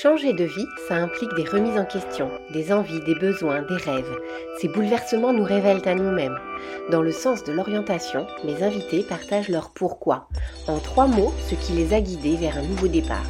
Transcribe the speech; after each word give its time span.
Changer 0.00 0.32
de 0.32 0.44
vie, 0.44 0.68
ça 0.86 0.94
implique 0.94 1.34
des 1.34 1.42
remises 1.42 1.76
en 1.76 1.84
question, 1.84 2.30
des 2.52 2.72
envies, 2.72 3.00
des 3.00 3.16
besoins, 3.16 3.62
des 3.62 3.74
rêves. 3.74 4.16
Ces 4.60 4.68
bouleversements 4.68 5.32
nous 5.32 5.42
révèlent 5.42 5.88
à 5.88 5.96
nous-mêmes. 5.96 6.38
Dans 6.92 7.02
le 7.02 7.10
sens 7.10 7.42
de 7.42 7.50
l'orientation, 7.50 8.24
mes 8.44 8.62
invités 8.62 9.02
partagent 9.02 9.48
leur 9.48 9.70
pourquoi, 9.70 10.28
en 10.68 10.78
trois 10.78 11.08
mots, 11.08 11.34
ce 11.50 11.56
qui 11.56 11.72
les 11.72 11.94
a 11.94 12.00
guidés 12.00 12.36
vers 12.36 12.58
un 12.58 12.62
nouveau 12.62 12.86
départ. 12.86 13.26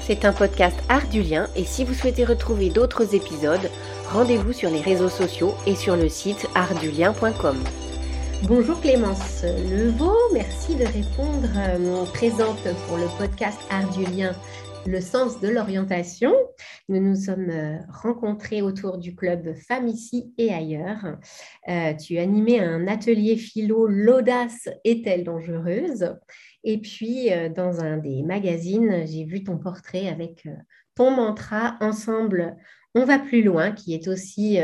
C'est 0.00 0.24
un 0.24 0.32
podcast 0.32 0.76
Art 0.88 1.06
du 1.06 1.22
lien 1.22 1.46
et 1.54 1.62
si 1.62 1.84
vous 1.84 1.94
souhaitez 1.94 2.24
retrouver 2.24 2.70
d'autres 2.70 3.14
épisodes, 3.14 3.70
rendez-vous 4.10 4.52
sur 4.52 4.70
les 4.70 4.80
réseaux 4.80 5.08
sociaux 5.08 5.54
et 5.68 5.76
sur 5.76 5.94
le 5.94 6.08
site 6.08 6.48
artdulien.com. 6.56 7.58
Bonjour 8.42 8.80
Clémence 8.80 9.44
Levaux, 9.44 10.18
merci 10.32 10.74
de 10.74 10.84
répondre 10.84 11.48
euh, 11.56 12.04
présente 12.12 12.64
pour 12.88 12.96
le 12.96 13.06
podcast 13.16 13.60
Art 13.70 13.88
du 13.90 14.04
lien 14.06 14.32
le 14.86 15.00
sens 15.00 15.40
de 15.40 15.48
l'orientation. 15.48 16.32
Nous 16.88 17.00
nous 17.00 17.14
sommes 17.14 17.50
euh, 17.50 17.78
rencontrés 17.88 18.62
autour 18.62 18.98
du 18.98 19.14
club 19.14 19.54
Femmes 19.54 19.88
ici 19.88 20.32
et 20.38 20.52
ailleurs. 20.52 21.16
Euh, 21.68 21.94
tu 21.94 22.18
animais 22.18 22.58
un 22.58 22.88
atelier 22.88 23.36
philo 23.36 23.86
L'audace 23.86 24.68
est-elle 24.84 25.24
dangereuse? 25.24 26.16
Et 26.64 26.78
puis, 26.78 27.32
euh, 27.32 27.48
dans 27.48 27.80
un 27.80 27.98
des 27.98 28.22
magazines, 28.22 29.04
j'ai 29.06 29.24
vu 29.24 29.44
ton 29.44 29.58
portrait 29.58 30.08
avec 30.08 30.48
ton 30.94 31.10
mantra 31.10 31.76
Ensemble, 31.80 32.56
on 32.94 33.04
va 33.04 33.18
plus 33.18 33.42
loin, 33.42 33.72
qui 33.72 33.94
est 33.94 34.08
aussi 34.08 34.58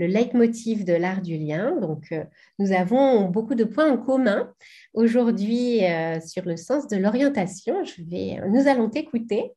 le 0.00 0.06
leitmotiv 0.06 0.84
de 0.84 0.94
l'art 0.94 1.22
du 1.22 1.36
lien. 1.36 1.76
Donc, 1.80 2.12
nous 2.58 2.72
avons 2.72 3.28
beaucoup 3.28 3.54
de 3.54 3.64
points 3.64 3.92
en 3.92 3.98
commun. 3.98 4.52
Aujourd'hui, 4.94 5.82
sur 6.26 6.44
le 6.44 6.56
sens 6.56 6.88
de 6.88 6.96
l'orientation, 6.96 7.76
nous 8.48 8.66
allons 8.66 8.90
t'écouter 8.90 9.52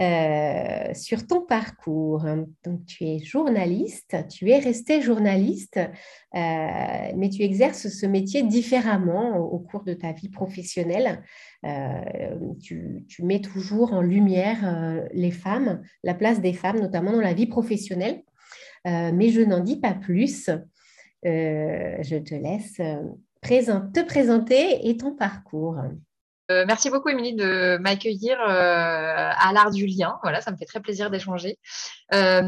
euh, 0.00 0.94
sur 0.94 1.26
ton 1.26 1.40
parcours. 1.40 2.24
Donc, 2.64 2.86
tu 2.86 3.04
es 3.04 3.18
journaliste, 3.18 4.16
tu 4.28 4.48
es 4.48 4.60
resté 4.60 5.00
journaliste, 5.00 5.78
euh, 5.78 5.88
mais 7.16 7.28
tu 7.30 7.42
exerces 7.42 7.88
ce 7.88 8.06
métier 8.06 8.44
différemment 8.44 9.38
au, 9.38 9.58
cours 9.58 9.82
de 9.82 9.94
ta 9.94 10.12
vie 10.12 10.28
professionnelle. 10.28 11.20
Euh, 11.66 12.04
tu, 12.62 13.04
mets 13.24 13.40
toujours 13.40 13.92
en 13.92 14.00
lumière 14.00 15.08
les 15.12 15.32
femmes, 15.32 15.82
la 16.04 16.14
place 16.14 16.40
des 16.40 16.52
femmes, 16.52 16.78
notamment 16.78 17.10
dans 17.10 17.20
la 17.20 17.34
vie 17.34 17.48
professionnelle. 17.48 18.22
Mais 18.84 19.30
je 19.30 19.40
n'en 19.40 19.60
dis 19.60 19.80
pas 19.80 19.94
plus. 19.94 20.50
je 21.22 22.18
te 22.18 22.34
laisse 22.34 22.80
te 23.42 24.04
présenter 24.04 24.88
et 24.88 24.96
ton 24.96 25.14
parcours. 25.14 25.76
Euh, 26.50 26.64
merci 26.66 26.88
beaucoup, 26.88 27.10
Émilie, 27.10 27.34
de 27.34 27.76
m'accueillir 27.76 28.40
euh, 28.40 29.30
à 29.36 29.52
l'art 29.52 29.70
du 29.70 29.84
lien. 29.84 30.18
Voilà, 30.22 30.40
ça 30.40 30.50
me 30.50 30.56
fait 30.56 30.64
très 30.64 30.80
plaisir 30.80 31.10
d'échanger. 31.10 31.58
Euh, 32.14 32.40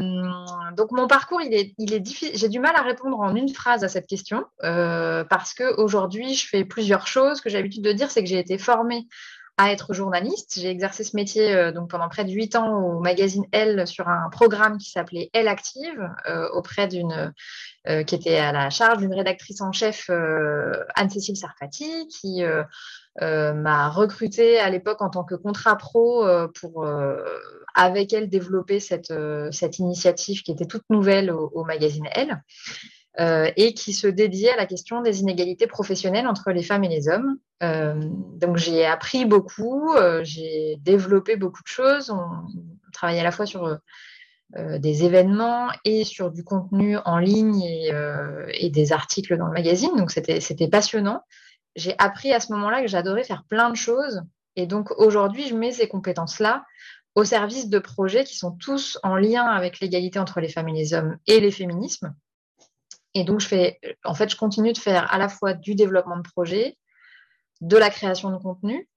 donc, 0.75 0.91
mon 0.91 1.07
parcours, 1.07 1.39
il 1.41 1.53
est. 1.53 1.75
J'ai 2.33 2.49
du 2.49 2.59
mal 2.59 2.75
à 2.75 2.81
répondre 2.81 3.19
en 3.19 3.35
une 3.35 3.49
phrase 3.49 3.83
à 3.83 3.89
cette 3.89 4.07
question 4.07 4.43
parce 4.59 5.53
qu'aujourd'hui, 5.53 6.33
je 6.33 6.47
fais 6.47 6.65
plusieurs 6.65 7.05
choses. 7.05 7.37
Ce 7.37 7.41
que 7.43 7.49
j'ai 7.49 7.57
l'habitude 7.57 7.83
de 7.83 7.91
dire, 7.91 8.09
c'est 8.09 8.23
que 8.23 8.29
j'ai 8.29 8.39
été 8.39 8.57
formée 8.57 9.07
à 9.57 9.71
être 9.71 9.93
journaliste. 9.93 10.59
J'ai 10.59 10.69
exercé 10.69 11.03
ce 11.03 11.15
métier 11.15 11.71
donc 11.71 11.89
pendant 11.89 12.09
près 12.09 12.25
de 12.25 12.31
huit 12.31 12.55
ans 12.55 12.79
au 12.79 12.99
magazine 12.99 13.45
Elle 13.51 13.85
sur 13.85 14.07
un 14.07 14.29
programme 14.29 14.77
qui 14.77 14.89
s'appelait 14.89 15.29
Elle 15.33 15.47
Active 15.47 16.09
auprès 16.53 16.87
d'une 16.87 17.33
qui 17.85 18.15
était 18.15 18.37
à 18.37 18.51
la 18.51 18.69
charge 18.69 18.99
d'une 18.99 19.13
rédactrice 19.13 19.61
en 19.61 19.71
chef 19.71 20.09
Anne-Cécile 20.09 21.37
Sarfati 21.37 22.07
qui 22.07 22.43
euh, 23.21 23.53
m'a 23.53 23.89
recruté 23.89 24.57
à 24.59 24.69
l'époque 24.69 25.01
en 25.01 25.09
tant 25.09 25.25
que 25.25 25.35
contrat 25.35 25.75
pro 25.75 26.25
euh, 26.25 26.47
pour 26.47 26.85
euh, 26.85 27.21
avec 27.75 28.13
elle 28.13 28.29
développer 28.29 28.79
cette, 28.79 29.13
cette 29.51 29.79
initiative 29.79 30.43
qui 30.43 30.51
était 30.51 30.65
toute 30.65 30.89
nouvelle 30.89 31.29
au, 31.31 31.63
magazine 31.65 32.07
Elle 32.13 32.41
et 33.17 33.73
qui 33.73 33.93
se 33.93 34.07
dédiait 34.07 34.51
à 34.51 34.55
la 34.55 34.65
question 34.65 35.01
des 35.01 35.19
inégalités 35.19 35.67
professionnelles 35.67 36.27
entre 36.27 36.51
les 36.51 36.63
femmes 36.63 36.83
et 36.83 36.89
les 36.89 37.09
hommes. 37.09 37.37
donc 37.61 38.57
j'ai 38.57 38.85
appris 38.85 39.25
beaucoup, 39.25 39.91
j'ai 40.23 40.77
développé 40.81 41.35
beaucoup 41.35 41.61
de 41.61 41.67
choses. 41.67 42.09
On, 42.09 42.23
travaillait 42.93 43.21
à 43.21 43.25
la 43.25 43.31
fois 43.31 43.45
sur 43.45 43.77
des 44.57 45.03
événements 45.03 45.67
et 45.85 46.03
sur 46.03 46.31
du 46.31 46.43
contenu 46.43 46.97
en 47.05 47.19
ligne 47.19 47.61
et, 47.61 47.91
et, 48.53 48.69
des 48.69 48.93
articles 48.93 49.37
dans 49.37 49.47
le 49.47 49.53
magazine. 49.53 49.95
Donc 49.97 50.11
c'était 50.11 50.67
passionnant 50.69 51.21
j'ai 51.75 51.95
appris 51.97 52.33
à 52.33 52.39
ce 52.39 52.51
moment-là 52.53 52.81
que 52.81 52.87
j'adorais 52.87 53.23
faire 53.23 53.43
plein 53.45 53.69
de 53.69 53.75
choses. 53.75 54.21
Et 54.55 54.67
donc 54.67 54.91
aujourd'hui, 54.97 55.47
je 55.47 55.55
mets 55.55 55.71
ces 55.71 55.87
compétences-là 55.87 56.65
au 57.15 57.23
service 57.23 57.69
de 57.69 57.79
projets 57.79 58.23
qui 58.23 58.37
sont 58.37 58.51
tous 58.51 58.99
en 59.03 59.15
lien 59.15 59.45
avec 59.45 59.79
l'égalité 59.79 60.19
entre 60.19 60.39
les 60.39 60.49
femmes 60.49 60.69
et 60.69 60.73
les 60.73 60.93
hommes 60.93 61.17
et 61.27 61.39
les 61.39 61.51
féminismes. 61.51 62.15
Et 63.13 63.23
donc, 63.23 63.39
je 63.41 63.47
fais, 63.47 63.79
en 64.03 64.13
fait, 64.13 64.29
je 64.29 64.37
continue 64.37 64.73
de 64.73 64.77
faire 64.77 65.11
à 65.13 65.17
la 65.17 65.27
fois 65.27 65.53
du 65.53 65.75
développement 65.75 66.17
de 66.17 66.23
projets, 66.23 66.77
de 67.61 67.77
la 67.77 67.89
création 67.89 68.31
de 68.31 68.37
contenu, 68.37 68.89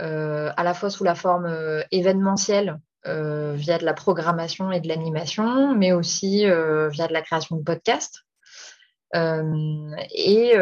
euh, 0.00 0.50
à 0.56 0.64
la 0.64 0.74
fois 0.74 0.90
sous 0.90 1.04
la 1.04 1.14
forme 1.14 1.46
euh, 1.46 1.82
événementielle, 1.90 2.80
euh, 3.06 3.52
via 3.54 3.78
de 3.78 3.84
la 3.84 3.94
programmation 3.94 4.72
et 4.72 4.80
de 4.80 4.88
l'animation, 4.88 5.74
mais 5.74 5.92
aussi 5.92 6.44
via 6.44 7.06
de 7.06 7.12
la 7.12 7.22
création 7.22 7.56
de 7.56 7.62
podcasts. 7.62 8.24
et 9.14 10.52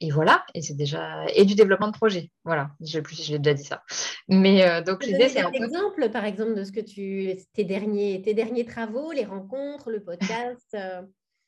et 0.00 0.10
voilà, 0.10 0.44
et 0.54 0.62
c'est 0.62 0.76
déjà 0.76 1.24
et 1.34 1.44
du 1.44 1.54
développement 1.54 1.88
de 1.88 1.96
projet. 1.96 2.30
Voilà, 2.44 2.70
je 2.80 3.00
plus 3.00 3.20
j'ai 3.20 3.38
déjà 3.38 3.54
dit 3.54 3.64
ça. 3.64 3.82
Mais 4.28 4.64
euh, 4.64 4.80
donc 4.80 5.04
l'idée 5.04 5.28
c'est 5.28 5.40
un 5.40 5.50
exemple 5.50 6.08
par 6.10 6.24
exemple 6.24 6.54
de 6.54 6.62
ce 6.62 6.70
que 6.70 6.80
tu 6.80 7.34
tes 7.52 7.64
derniers 7.64 8.22
tes 8.22 8.34
derniers 8.34 8.64
travaux, 8.64 9.10
les 9.10 9.24
rencontres, 9.24 9.90
le 9.90 10.00
podcast. 10.00 10.68
Euh? 10.74 11.02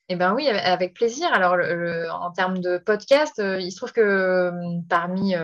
Eh 0.09 0.17
bien 0.17 0.35
oui, 0.35 0.49
avec 0.49 0.95
plaisir. 0.95 1.33
Alors, 1.33 1.57
en 2.21 2.33
termes 2.33 2.59
de 2.59 2.79
podcast, 2.79 3.39
euh, 3.39 3.61
il 3.61 3.71
se 3.71 3.77
trouve 3.77 3.93
que 3.93 4.51
parmi 4.89 5.37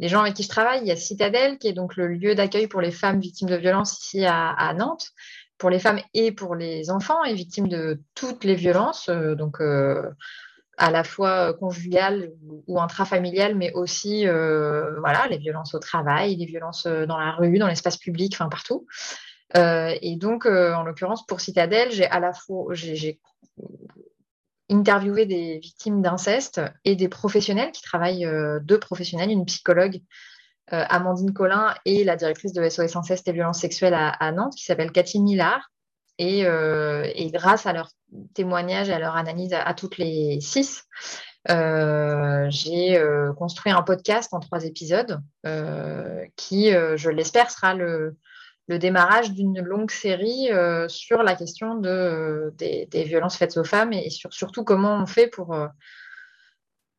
les 0.00 0.08
gens 0.08 0.22
avec 0.22 0.34
qui 0.34 0.42
je 0.42 0.48
travaille, 0.48 0.80
il 0.80 0.88
y 0.88 0.90
a 0.90 0.96
Citadel, 0.96 1.56
qui 1.58 1.68
est 1.68 1.72
donc 1.72 1.94
le 1.94 2.08
lieu 2.08 2.34
d'accueil 2.34 2.66
pour 2.66 2.80
les 2.80 2.90
femmes 2.90 3.20
victimes 3.20 3.48
de 3.48 3.54
violences 3.54 4.02
ici 4.02 4.24
à, 4.24 4.48
à, 4.48 4.74
Nantes, 4.74 5.10
pour 5.56 5.70
les 5.70 5.78
femmes 5.78 6.00
et 6.14 6.32
pour 6.32 6.56
les 6.56 6.90
enfants 6.90 7.22
et 7.22 7.32
victimes 7.32 7.68
de 7.68 8.02
toutes 8.16 8.42
les 8.42 8.56
violences. 8.56 9.08
donc, 9.08 9.60
à 10.78 10.90
la 10.90 11.04
fois 11.04 11.50
euh, 11.50 11.52
conjugales 11.52 12.32
ou 12.66 12.80
intrafamiliales, 12.80 13.56
mais 13.56 13.72
aussi 13.72 14.26
euh, 14.26 14.98
voilà, 15.00 15.26
les 15.28 15.38
violences 15.38 15.74
au 15.74 15.78
travail, 15.78 16.36
les 16.36 16.46
violences 16.46 16.86
euh, 16.86 17.04
dans 17.04 17.18
la 17.18 17.32
rue, 17.32 17.58
dans 17.58 17.66
l'espace 17.66 17.96
public, 17.96 18.34
enfin 18.34 18.48
partout. 18.48 18.86
et 19.54 20.16
donc, 20.16 20.46
en 20.46 20.82
l'occurrence, 20.84 21.26
pour 21.26 21.40
Citadel, 21.40 21.90
j'ai 21.90 22.06
à 22.06 22.20
la 22.20 22.32
fois 22.32 22.74
j'ai 22.74 23.20
interviewé 24.70 25.24
des 25.26 25.58
victimes 25.58 26.02
d'inceste 26.02 26.60
et 26.84 26.94
des 26.94 27.08
professionnels 27.08 27.72
qui 27.72 27.82
travaillent, 27.82 28.28
deux 28.62 28.78
professionnels, 28.78 29.30
une 29.30 29.46
psychologue, 29.46 30.02
Amandine 30.66 31.32
Collin, 31.32 31.74
et 31.86 32.04
la 32.04 32.16
directrice 32.16 32.52
de 32.52 32.68
SOS 32.68 32.94
Inceste 32.94 33.26
et 33.26 33.32
Violences 33.32 33.60
Sexuelles 33.60 33.94
à, 33.94 34.10
à 34.10 34.32
Nantes, 34.32 34.54
qui 34.54 34.64
s'appelle 34.64 34.92
Cathy 34.92 35.18
Millard, 35.18 35.70
euh, 36.20 37.10
et, 37.14 37.30
grâce 37.30 37.66
à 37.66 37.72
leur 37.72 37.90
témoignage 38.34 38.88
et 38.88 38.92
à 38.92 38.98
leur 38.98 39.16
analyse 39.16 39.52
à, 39.52 39.72
toutes 39.74 39.98
les 39.98 40.40
six, 40.40 40.84
euh, 41.50 42.46
j'ai 42.50 42.98
euh, 42.98 43.32
construit 43.34 43.72
un 43.72 43.82
podcast 43.82 44.34
en 44.34 44.40
trois 44.40 44.64
épisodes 44.64 45.20
qui, 46.36 46.70
je 46.70 47.10
l'espère, 47.10 47.50
sera 47.50 47.74
le, 47.74 48.16
démarrage 48.68 49.32
d'une 49.32 49.60
longue 49.60 49.90
série 49.90 50.50
sur 50.88 51.22
la 51.22 51.34
question 51.34 51.76
de, 51.76 52.52
des, 52.58 53.04
violences 53.04 53.36
faites 53.36 53.56
aux 53.56 53.64
femmes 53.64 53.92
et, 53.92 54.10
sur, 54.10 54.32
surtout 54.32 54.64
comment 54.64 54.96
on 54.96 55.06
fait 55.06 55.28
pour, 55.28 55.56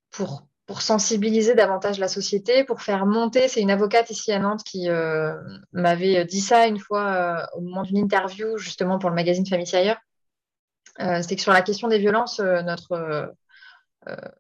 pour 0.09 0.47
pour 0.69 0.83
sensibiliser 0.83 1.55
davantage 1.55 1.97
la 1.97 2.07
société, 2.07 2.63
pour 2.63 2.83
faire 2.83 3.07
monter. 3.07 3.47
C'est 3.47 3.59
une 3.59 3.71
avocate 3.71 4.11
ici 4.11 4.31
à 4.31 4.37
Nantes 4.37 4.63
qui 4.63 4.87
euh, 4.87 5.33
m'avait 5.71 6.25
dit 6.25 6.41
ça 6.41 6.67
une 6.67 6.77
fois 6.77 7.07
euh, 7.07 7.57
au 7.57 7.61
moment 7.61 7.81
d'une 7.81 7.97
interview, 7.97 8.55
justement 8.59 8.99
pour 8.99 9.09
le 9.09 9.15
magazine 9.15 9.47
Famille 9.47 9.75
ailleurs. 9.75 9.97
Euh, 10.99 11.23
C'était 11.23 11.37
que 11.37 11.41
sur 11.41 11.53
la 11.53 11.63
question 11.63 11.87
des 11.87 11.97
violences, 11.97 12.39
notre 12.39 13.33
la 14.05 14.31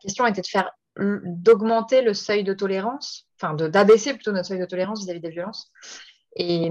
question 0.00 0.26
était 0.26 0.40
de 0.40 0.46
faire 0.46 0.70
d'augmenter 0.98 2.00
le 2.00 2.14
seuil 2.14 2.42
de 2.42 2.54
tolérance, 2.54 3.28
enfin 3.38 3.52
d'abaisser 3.52 4.14
plutôt 4.14 4.32
notre 4.32 4.48
seuil 4.48 4.60
de 4.60 4.64
tolérance 4.64 5.02
vis-à-vis 5.02 5.20
des 5.20 5.28
violences. 5.28 5.70
Et, 6.38 6.70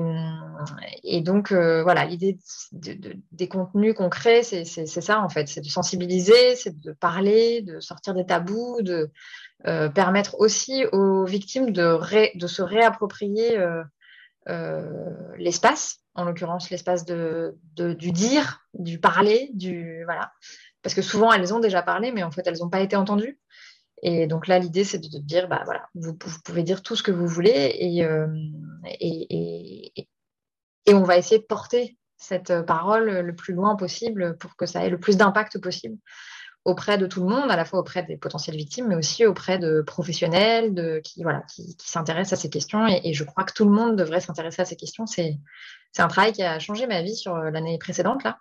et, 1.04 1.22
donc, 1.22 1.52
voilà, 1.52 2.06
l'idée 2.06 2.38
des 2.72 3.48
contenus 3.48 3.96
crée, 4.12 4.44
c'est 4.44 4.86
ça 4.86 5.22
en 5.22 5.30
fait, 5.30 5.48
c'est 5.48 5.62
de 5.62 5.68
sensibiliser, 5.68 6.56
c'est 6.56 6.80
de 6.80 6.92
parler, 6.92 7.62
de 7.64 7.80
sortir 7.80 8.14
des 8.14 8.26
tabous, 8.26 8.82
de 8.82 9.10
permettre 9.64 10.36
aussi 10.40 10.86
aux 10.92 11.26
victimes 11.26 11.72
de, 11.72 12.38
de 12.38 12.48
se 12.48 12.62
réapproprier 12.62 13.58
l'espace, 15.38 16.00
en 16.14 16.26
l'occurrence 16.26 16.70
l'espace 16.70 17.06
de, 17.06 17.58
du 17.76 18.12
dire, 18.12 18.62
du 18.74 19.00
parler, 19.00 19.50
du 19.54 20.04
voilà, 20.06 20.32
parce 20.82 20.94
que 20.94 21.02
souvent 21.02 21.32
elles 21.34 21.54
ont 21.54 21.60
déjà 21.60 21.82
parlé, 21.82 22.12
mais 22.12 22.24
en 22.24 22.32
fait 22.32 22.46
elles 22.46 22.60
n'ont 22.60 22.70
pas 22.70 22.82
été 22.82 22.96
entendues. 22.96 23.40
Et 24.02 24.28
donc 24.28 24.48
là, 24.48 24.60
l'idée, 24.60 24.84
c'est 24.84 25.00
de, 25.00 25.20
dire, 25.20 25.48
bah 25.48 25.62
voilà, 25.66 25.88
vous, 25.96 26.14
pouvez 26.14 26.64
dire 26.64 26.84
tout 26.84 26.96
ce 26.96 27.04
que 27.04 27.12
vous 27.12 27.28
voulez. 27.28 27.76
Et, 27.80 28.06
et, 29.00 30.08
et, 30.86 30.94
on 30.94 31.04
va 31.04 31.18
essayer 31.18 31.40
de 31.40 31.46
porter 31.46 31.98
cette 32.18 32.62
parole 32.66 33.10
le 33.10 33.36
plus 33.36 33.54
loin 33.54 33.76
possible 33.76 34.38
pour 34.38 34.56
que 34.56 34.66
ça 34.66 34.86
ait 34.86 34.90
le 34.90 35.00
plus 35.00 35.18
d'impact 35.18 35.60
possible 35.60 35.98
auprès 36.66 36.98
de 36.98 37.06
tout 37.06 37.22
le 37.22 37.30
monde, 37.30 37.52
à 37.52 37.56
la 37.56 37.64
fois 37.64 37.80
auprès 37.80 38.04
des 38.04 38.18
potentielles 38.18 38.58
victimes, 38.58 38.88
mais 38.88 38.96
aussi 38.96 39.24
auprès 39.26 39.60
de 39.60 39.82
professionnels 39.82 40.74
de, 40.74 41.00
qui, 41.04 41.22
voilà, 41.22 41.44
qui, 41.54 41.78
s'intéressent 41.80 42.40
à 42.40 42.42
ces 42.42 42.50
questions. 42.50 42.88
Et, 42.88 43.14
je 43.14 43.24
crois 43.24 43.44
que 43.44 43.54
tout 43.54 43.66
le 43.66 43.72
monde 43.72 43.96
devrait 43.96 44.20
s'intéresser 44.20 44.64
à 44.64 44.66
ces 44.66 44.76
questions. 44.76 45.06
C'est, 45.06 45.38
un 45.98 46.08
travail 46.08 46.34
qui 46.34 46.44
a 46.44 46.60
changé 46.60 46.88
ma 46.88 47.02
vie 47.02 47.16
sur 47.16 47.38
l'année 47.38 47.78
précédente. 47.78 48.24
Là. 48.24 48.40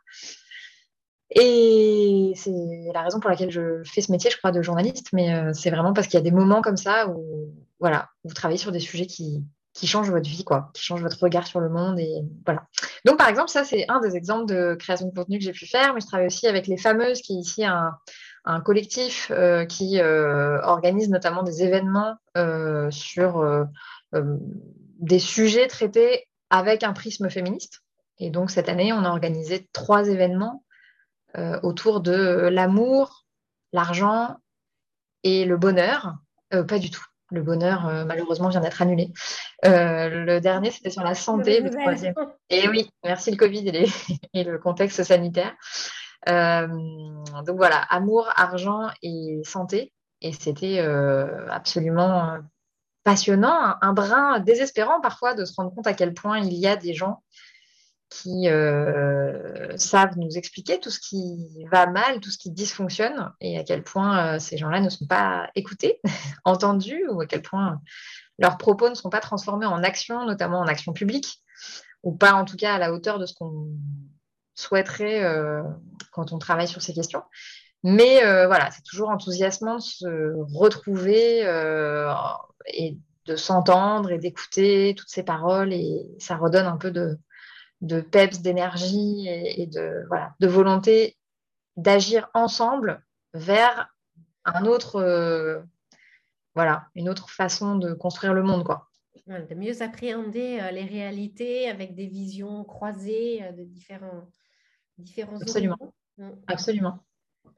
Et 1.31 2.33
c'est 2.37 2.53
la 2.93 3.03
raison 3.03 3.21
pour 3.21 3.31
laquelle 3.31 3.51
je 3.51 3.83
fais 3.85 4.01
ce 4.01 4.13
métier, 4.13 4.31
je 4.31 4.37
crois, 4.37 4.53
de 4.53 4.63
journaliste. 4.63 5.09
Mais 5.13 5.35
euh, 5.35 5.53
c'est 5.53 5.71
vraiment 5.71 5.93
parce 5.93 6.07
qu'il 6.07 6.19
y 6.19 6.23
a 6.23 6.25
des 6.25 6.31
moments 6.31 6.63
comme 6.63 6.77
ça 6.77 7.09
où 7.09 7.53
voilà, 7.81 8.09
vous 8.25 8.35
travaillez 8.35 8.59
sur 8.59 8.73
des 8.73 8.81
sujets 8.81 9.07
qui, 9.07 9.45
changent 9.85 10.11
votre 10.11 10.29
vie, 10.29 10.45
quoi, 10.45 10.71
qui 10.75 10.83
changent 10.83 11.03
votre 11.03 11.23
regard 11.23 11.47
sur 11.47 11.61
le 11.61 11.69
monde. 11.69 11.99
Et 11.99 12.23
voilà. 12.45 12.67
Donc, 13.05 13.19
par 13.19 13.29
exemple, 13.29 13.49
ça, 13.49 13.65
c'est 13.65 13.87
un 13.89 14.01
des 14.01 14.17
exemples 14.17 14.47
de 14.47 14.75
création 14.75 15.09
de 15.09 15.15
contenu 15.15 15.39
que 15.39 15.45
j'ai 15.45 15.53
pu 15.53 15.67
faire. 15.67 15.95
Mais 15.95 16.01
je 16.01 16.07
travaille 16.07 16.27
aussi 16.27 16.47
avec 16.47 16.67
Les 16.67 16.77
Fameuses, 16.77 17.21
qui 17.21 17.35
est 17.35 17.41
ici 17.41 17.65
un, 17.65 17.93
collectif 18.65 19.31
euh, 19.31 19.65
qui 19.65 19.99
euh, 19.99 20.61
organise 20.63 21.09
notamment 21.09 21.43
des 21.43 21.63
événements 21.63 22.17
sur 22.91 23.67
des 25.01 25.19
sujets 25.19 25.67
traités 25.67 26.27
avec 26.51 26.83
un 26.83 26.93
prisme 26.93 27.29
féministe. 27.29 27.81
Et 28.19 28.31
donc, 28.31 28.51
cette 28.51 28.69
année, 28.69 28.93
on 28.93 29.05
a 29.05 29.11
organisé 29.11 29.69
trois 29.73 30.09
événements 30.09 30.64
autour 31.63 32.01
de 32.01 32.49
l'amour, 32.51 33.25
l'argent 33.73 34.37
et 35.23 35.45
le 35.45 35.57
bonheur. 35.57 36.17
pas 36.51 36.79
du 36.79 36.91
tout 36.91 37.05
le 37.35 37.43
bonheur, 37.43 37.87
euh, 37.87 38.05
malheureusement, 38.05 38.49
vient 38.49 38.61
d'être 38.61 38.81
annulé. 38.81 39.13
Euh, 39.65 40.25
le 40.25 40.41
dernier, 40.41 40.71
c'était 40.71 40.91
sur 40.91 41.03
la 41.03 41.15
santé, 41.15 41.61
le 41.61 41.71
troisième. 41.71 42.15
Et 42.49 42.69
oui, 42.69 42.91
merci 43.03 43.31
le 43.31 43.37
Covid 43.37 43.69
et, 44.33 44.45
le 44.45 44.59
contexte 44.59 45.03
sanitaire. 45.03 45.55
Euh, 46.29 46.67
donc 47.47 47.57
voilà, 47.57 47.79
amour, 47.91 48.29
argent 48.37 48.89
et 49.03 49.43
santé. 49.45 49.93
Et 50.23 50.33
c'était 50.33 50.79
absolument 51.51 52.39
passionnant, 53.03 53.77
un, 53.83 53.93
brin 53.93 54.41
désespérant 54.41 55.03
parfois 55.03 55.35
de 55.35 55.45
se 55.45 55.53
rendre 55.55 55.75
compte 55.75 55.87
à 55.87 55.93
quel 55.93 56.15
point 56.15 56.39
il 56.39 56.55
y 56.55 56.67
a 56.67 56.77
des 56.77 56.95
gens 56.95 57.23
qui 58.11 58.49
euh, 58.49 59.77
savent 59.77 60.17
nous 60.17 60.37
expliquer 60.37 60.79
tout 60.79 60.91
ce 60.91 61.01
qui 61.01 61.65
va 61.71 61.87
mal, 61.87 62.21
tout 62.21 62.31
ce 62.31 62.39
qui 62.39 62.51
dysfonctionne, 62.51 63.33
et 63.41 63.59
à 63.59 63.65
quel 63.65 63.83
point 63.83 64.37
euh, 64.37 64.39
ces 64.39 64.57
gens-là 64.57 64.81
ne 64.81 64.89
sont 64.89 65.07
pas 65.07 65.49
écoutés, 65.55 66.01
entendus, 66.45 67.07
ou 67.11 67.21
à 67.21 67.27
quel 67.27 67.43
point 67.43 67.81
leurs 68.39 68.59
propos 68.59 68.89
ne 68.89 68.95
sont 68.95 69.11
pas 69.11 69.21
transformés 69.21 69.67
en 69.67 69.83
action, 69.83 70.27
notamment 70.27 70.61
en 70.61 70.67
action 70.67 70.93
publique, 70.93 71.43
ou 72.03 72.13
pas 72.13 72.35
en 72.35 72.45
tout 72.45 72.57
cas 72.57 72.75
à 72.75 72.79
la 72.79 72.93
hauteur 72.93 73.19
de 73.19 73.27
ce 73.27 73.35
qu'on 73.35 73.69
souhaiterait 74.55 75.25
euh, 75.25 75.63
quand 76.13 76.33
on 76.33 76.39
travaille 76.39 76.69
sur 76.69 76.83
ces 76.83 76.95
questions. 76.95 77.23
Mais 77.83 78.21
voilà, 78.47 78.71
c'est 78.71 78.83
toujours 78.83 79.11
enthousiasmant 79.11 79.77
de 79.77 79.83
se 79.83 80.57
retrouver 80.57 81.41
et 82.69 82.97
de 83.27 83.37
s'entendre 83.37 84.11
et 84.11 84.17
d'écouter 84.17 84.95
toutes 84.97 85.11
ces 85.11 85.23
paroles, 85.23 85.71
et 85.75 86.07
ça 86.19 86.37
redonne 86.37 86.65
un 86.65 86.79
peu 86.79 86.91
de, 86.91 87.19
de 87.85 88.01
peps, 88.01 88.41
d'énergie 88.41 89.29
et, 89.29 89.67
de, 89.67 90.05
voilà, 90.09 90.35
de 90.41 90.47
volonté 90.47 91.17
d'agir 91.77 92.31
ensemble 92.35 93.05
vers 93.35 93.95
un 94.45 94.65
autre, 94.65 94.97
euh, 94.97 95.63
voilà, 96.55 96.89
une 96.95 97.09
autre 97.09 97.31
façon 97.31 97.77
de 97.77 97.93
construire 97.93 98.35
le 98.35 98.43
monde, 98.43 98.65
quoi. 98.65 98.89
De 99.27 99.55
mieux 99.55 99.83
appréhender 99.83 100.61
euh, 100.61 100.71
les 100.71 100.85
réalités 100.85 101.69
avec 101.69 101.95
des 101.95 102.07
visions 102.07 102.63
croisées 102.65 103.43
euh, 103.43 103.53
de 103.53 103.65
différents, 103.65 104.29
différents 104.99 105.41
Absolument. 105.41 105.79
Mm. 106.19 106.31
Absolument. 106.47 106.99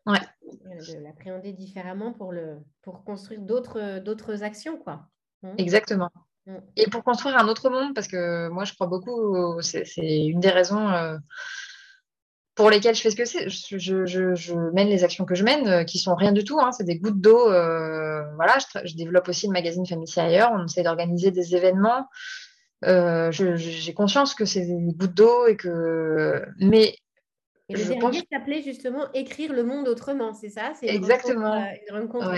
Ouais. 0.06 0.20
De 0.42 1.02
l'appréhender 1.02 1.52
différemment 1.52 2.12
pour, 2.12 2.32
le, 2.32 2.58
pour 2.82 3.04
construire 3.04 3.40
d'autres, 3.40 3.98
d'autres 3.98 4.42
actions, 4.44 4.78
quoi. 4.78 5.08
Mm. 5.42 5.54
Exactement. 5.58 6.10
Mm. 6.46 6.58
Et 6.76 6.86
pour 6.88 7.04
construire 7.04 7.36
un 7.36 7.48
autre 7.48 7.70
monde, 7.70 7.94
parce 7.94 8.08
que 8.08 8.48
moi 8.48 8.64
je 8.64 8.74
crois 8.74 8.86
beaucoup, 8.86 9.60
c'est 9.60 9.84
une 9.96 10.40
des 10.40 10.50
raisons 10.50 10.88
euh, 10.88 11.16
pour 12.54 12.70
lesquelles 12.70 12.94
je 12.94 13.00
fais 13.02 13.10
ce 13.10 13.16
que 13.16 13.24
c'est. 13.24 13.48
Je, 13.48 14.54
mène 14.72 14.88
les 14.88 15.04
actions 15.04 15.24
que 15.24 15.34
je 15.34 15.44
mène, 15.44 15.68
euh, 15.68 15.84
qui 15.84 15.98
sont 15.98 16.14
rien 16.14 16.32
du 16.32 16.44
tout, 16.44 16.58
hein, 16.60 16.72
c'est 16.72 16.84
des 16.84 16.98
gouttes 16.98 17.20
d'eau. 17.20 17.50
Euh, 17.50 18.22
voilà, 18.36 18.56
je, 18.84 18.94
développe 18.94 19.28
aussi 19.28 19.46
le 19.46 19.52
magazine 19.52 19.86
Famille 19.86 20.08
ailleurs, 20.16 20.52
on 20.52 20.64
essaie 20.64 20.82
d'organiser 20.82 21.30
des 21.30 21.54
événements. 21.56 22.08
J'ai 22.82 23.94
conscience 23.94 24.34
que 24.34 24.44
c'est 24.44 24.66
des 24.66 24.94
gouttes 24.94 25.14
d'eau 25.14 25.46
et 25.46 25.56
que. 25.56 26.44
Mais 26.58 26.96
et 27.68 27.74
le 27.74 27.96
dernier 27.96 28.22
s'appelait 28.30 28.62
justement 28.62 29.12
Écrire 29.12 29.52
le 29.52 29.64
monde 29.64 29.88
autrement, 29.88 30.32
c'est 30.32 30.50
ça? 30.50 30.72
Exactement. 30.82 31.66
une 31.90 31.96
rencontre 31.96 32.32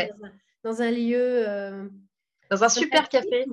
dans, 0.64 0.80
un, 0.80 0.90
lieu 0.90 1.44
dans 2.50 2.64
un 2.64 2.68
super 2.68 3.08
café 3.08 3.46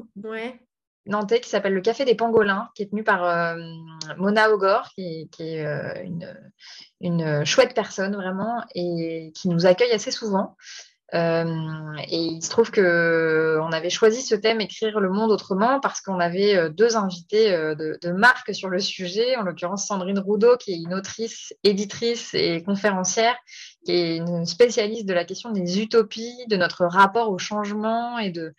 nantais 1.07 1.39
qui 1.39 1.49
s'appelle 1.49 1.73
le 1.73 1.81
Café 1.81 2.05
des 2.05 2.15
Pangolins, 2.15 2.69
qui 2.75 2.83
est 2.83 2.89
tenu 2.89 3.03
par 3.03 3.23
euh, 3.23 3.55
Mona 4.17 4.51
Ogor, 4.51 4.89
qui, 4.95 5.29
est 5.39 5.65
euh, 5.65 5.93
une, 7.01 7.45
chouette 7.45 7.73
personne 7.73 8.15
vraiment 8.15 8.63
et 8.73 9.31
qui 9.35 9.49
nous 9.49 9.65
accueille 9.65 9.91
assez 9.91 10.11
souvent. 10.11 10.55
Euh, 11.13 11.45
et 12.09 12.17
il 12.17 12.41
se 12.41 12.49
trouve 12.49 12.71
qu'on 12.71 13.71
avait 13.71 13.91
choisi 13.91 14.23
ce 14.23 14.33
thème 14.33 14.59
Écrire 14.59 14.99
le 14.99 15.11
monde 15.11 15.29
autrement 15.29 15.79
parce 15.79 16.01
qu'on 16.01 16.19
avait 16.19 16.71
deux 16.71 16.97
invités 16.97 17.51
de, 17.51 17.99
de, 18.01 18.11
marque 18.11 18.55
sur 18.55 18.69
le 18.69 18.79
sujet, 18.79 19.35
en 19.35 19.43
l'occurrence 19.43 19.85
Sandrine 19.85 20.17
Roudot, 20.17 20.57
qui 20.57 20.73
est 20.73 20.77
une 20.77 20.95
autrice, 20.95 21.53
éditrice 21.63 22.33
et 22.33 22.63
conférencière, 22.63 23.35
qui 23.85 23.91
est 23.91 24.17
une 24.17 24.47
spécialiste 24.47 25.05
de 25.05 25.13
la 25.13 25.25
question 25.25 25.51
des 25.51 25.79
utopies, 25.79 26.47
de 26.49 26.57
notre 26.57 26.85
rapport 26.85 27.29
au 27.29 27.37
changement 27.37 28.17
et 28.17 28.31
de, 28.31 28.55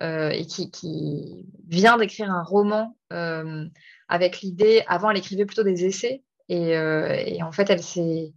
euh, 0.00 0.30
et 0.30 0.46
qui, 0.46 1.44
vient 1.68 1.98
d'écrire 1.98 2.30
un 2.30 2.42
roman 2.42 2.96
euh, 3.12 3.66
avec 4.08 4.40
l'idée, 4.40 4.82
avant 4.86 5.10
elle 5.10 5.18
écrivait 5.18 5.44
plutôt 5.44 5.62
des 5.62 5.84
essais, 5.84 6.22
et, 6.48 6.76
euh, 6.76 7.42
en 7.42 7.52
fait 7.52 7.68
elle 7.68 8.32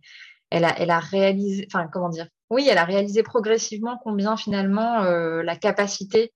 elle 0.52 0.92
a, 0.92 1.00
réalisé, 1.00 1.68
comment 1.92 2.10
dire, 2.10 2.28
oui, 2.50 2.68
elle 2.70 2.78
a 2.78 2.84
réalisé 2.84 3.24
progressivement 3.24 3.98
combien 4.04 4.38
finalement 4.38 5.02
la 5.02 5.56
capacité 5.56 6.34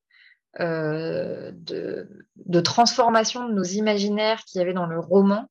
de, 0.57 1.53
de, 2.35 2.59
transformation 2.59 3.47
de 3.47 3.53
nos 3.53 3.63
imaginaires 3.63 4.43
qu'il 4.45 4.59
y 4.59 4.61
avait 4.61 4.73
dans 4.73 4.87
le 4.87 4.99
roman 4.99 5.45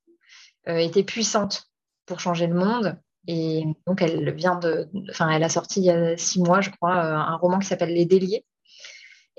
était 0.66 1.04
puissante 1.04 1.70
pour 2.04 2.20
changer 2.20 2.46
le 2.46 2.54
monde. 2.54 2.98
Et 3.26 3.64
donc, 3.86 4.02
elle 4.02 4.34
vient 4.34 4.56
de, 4.56 4.88
enfin, 5.10 5.30
elle 5.30 5.44
a 5.44 5.48
sorti 5.48 5.80
il 5.80 5.86
y 5.86 5.90
a 5.90 6.16
six 6.16 6.42
mois, 6.42 6.60
je 6.60 6.70
crois, 6.70 6.94
un 6.94 7.36
roman 7.36 7.58
qui 7.58 7.68
s'appelle 7.68 7.94
Les 7.94 8.04
Déliés, 8.04 8.44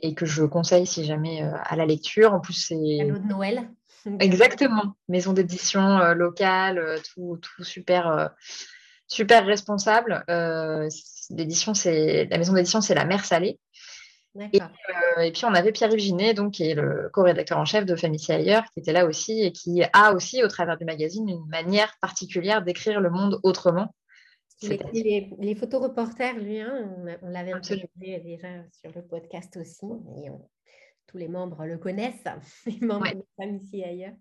et 0.01 0.13
que 0.13 0.25
je 0.25 0.43
conseille 0.43 0.85
si 0.85 1.05
jamais 1.05 1.43
euh, 1.43 1.51
à 1.63 1.75
la 1.75 1.85
lecture. 1.85 2.33
En 2.33 2.39
plus, 2.39 2.53
c'est. 2.53 2.97
Cadeau 2.99 3.19
de 3.19 3.27
Noël. 3.27 3.69
Exactement. 4.19 4.95
Maison 5.07 5.33
d'édition 5.33 5.99
euh, 5.99 6.13
locale, 6.13 6.77
euh, 6.77 6.97
tout, 7.13 7.37
tout, 7.41 7.63
super, 7.63 8.31
super 9.07 9.45
responsable. 9.45 10.23
l'édition, 11.29 11.73
c'est 11.73 12.27
la 12.29 12.37
maison 12.37 12.53
d'édition, 12.53 12.81
c'est 12.81 12.95
la 12.95 13.05
Mère 13.05 13.25
Salée. 13.25 13.59
Et, 14.53 14.59
et, 15.21 15.31
puis 15.31 15.43
on 15.45 15.53
avait 15.53 15.71
Pierre-Yves 15.71 15.99
Ginet, 15.99 16.33
donc, 16.33 16.53
qui 16.53 16.69
est 16.69 16.75
le 16.75 17.09
co-rédacteur 17.11 17.57
en 17.57 17.65
chef 17.65 17.85
de 17.85 17.95
Famille 17.95 18.23
ailleurs, 18.29 18.63
qui 18.73 18.79
était 18.79 18.93
là 18.93 19.05
aussi 19.05 19.41
et 19.41 19.51
qui 19.51 19.83
a 19.91 20.13
aussi, 20.13 20.43
au 20.43 20.47
travers 20.47 20.77
du 20.77 20.85
magazine, 20.85 21.27
une 21.27 21.45
manière 21.47 21.93
particulière 21.99 22.61
d'écrire 22.61 23.01
le 23.01 23.09
monde 23.09 23.39
autrement. 23.43 23.93
Les, 24.61 25.29
les, 25.39 25.55
photoreporters, 25.55 26.37
lui, 26.37 26.59
hein, 26.59 26.93
on, 27.21 27.29
l'avait 27.29 27.53
interviewé 27.53 28.19
déjà 28.19 28.49
sur 28.71 28.91
le 28.93 29.01
podcast 29.05 29.55
aussi, 29.55 29.85
et 30.17 30.29
tous 31.07 31.17
les 31.17 31.29
membres 31.29 31.65
le 31.65 31.77
connaissent, 31.77 32.25
les 32.65 32.85
membres 32.85 33.09
de 33.09 33.23
la 33.37 33.45
famille 33.45 33.83
ailleurs. 33.83 34.15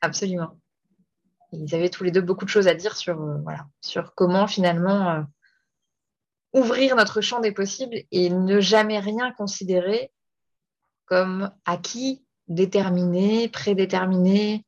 Absolument. 0.00 0.58
ils 1.52 1.74
avaient 1.74 1.90
tous 1.90 2.04
les 2.04 2.10
deux 2.10 2.22
beaucoup 2.22 2.44
de 2.44 2.50
choses 2.50 2.68
à 2.68 2.74
dire 2.74 2.96
sur, 2.96 3.20
euh, 3.20 3.38
voilà, 3.42 3.66
sur 3.82 4.14
comment 4.14 4.46
finalement 4.46 5.10
euh, 5.10 5.22
ouvrir 6.54 6.96
notre 6.96 7.20
champ 7.20 7.40
des 7.40 7.52
possibles 7.52 7.98
et 8.10 8.30
ne 8.30 8.60
jamais 8.60 8.98
rien 8.98 9.32
considérer 9.32 10.10
comme 11.04 11.52
acquis, 11.66 12.24
déterminé, 12.48 13.48
prédéterminé. 13.48 14.64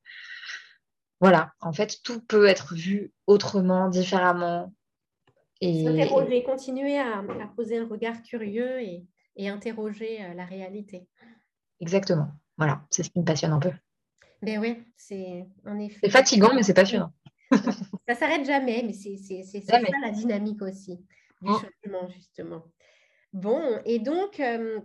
Voilà, 1.20 1.52
en 1.60 1.72
fait, 1.72 1.98
tout 2.04 2.20
peut 2.20 2.46
être 2.46 2.74
vu 2.74 3.12
autrement, 3.26 3.88
différemment, 3.88 4.72
et... 5.60 6.42
continuer 6.44 6.98
à, 6.98 7.22
poser 7.56 7.78
un 7.78 7.86
regard 7.86 8.22
curieux 8.22 8.80
et, 8.80 9.06
interroger 9.48 10.24
euh, 10.24 10.34
la 10.34 10.44
réalité. 10.44 11.06
Exactement. 11.80 12.28
Voilà, 12.56 12.84
c'est 12.90 13.04
ce 13.04 13.10
qui 13.10 13.20
me 13.20 13.24
passionne 13.24 13.52
un 13.52 13.60
peu. 13.60 13.70
Ben 14.42 14.58
oui, 14.58 14.82
c'est 14.96 15.46
en 15.64 15.78
effet. 15.78 15.98
C'est 16.02 16.10
fatigant, 16.10 16.52
mais 16.54 16.64
c'est 16.64 16.74
passionnant. 16.74 17.12
ça 18.08 18.14
s'arrête 18.14 18.44
jamais, 18.44 18.82
mais 18.84 18.92
c'est 18.92 19.16
ça 19.62 19.80
la 19.80 20.10
dynamique 20.10 20.62
aussi 20.62 20.96
du 21.40 21.50
mm. 21.50 21.54
changement, 21.54 22.08
justement. 22.08 22.64
Bon, 23.32 23.62
et 23.84 23.98
donc, 23.98 24.40
euh, 24.40 24.80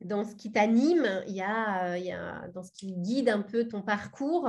dans 0.00 0.24
ce 0.24 0.34
qui 0.34 0.52
t'anime, 0.52 1.06
il 1.26 1.34
y, 1.34 1.42
a, 1.42 1.96
il 1.98 2.04
y 2.04 2.12
a 2.12 2.48
dans 2.54 2.62
ce 2.62 2.72
qui 2.72 2.94
guide 2.94 3.28
un 3.28 3.42
peu 3.42 3.68
ton 3.68 3.82
parcours. 3.82 4.48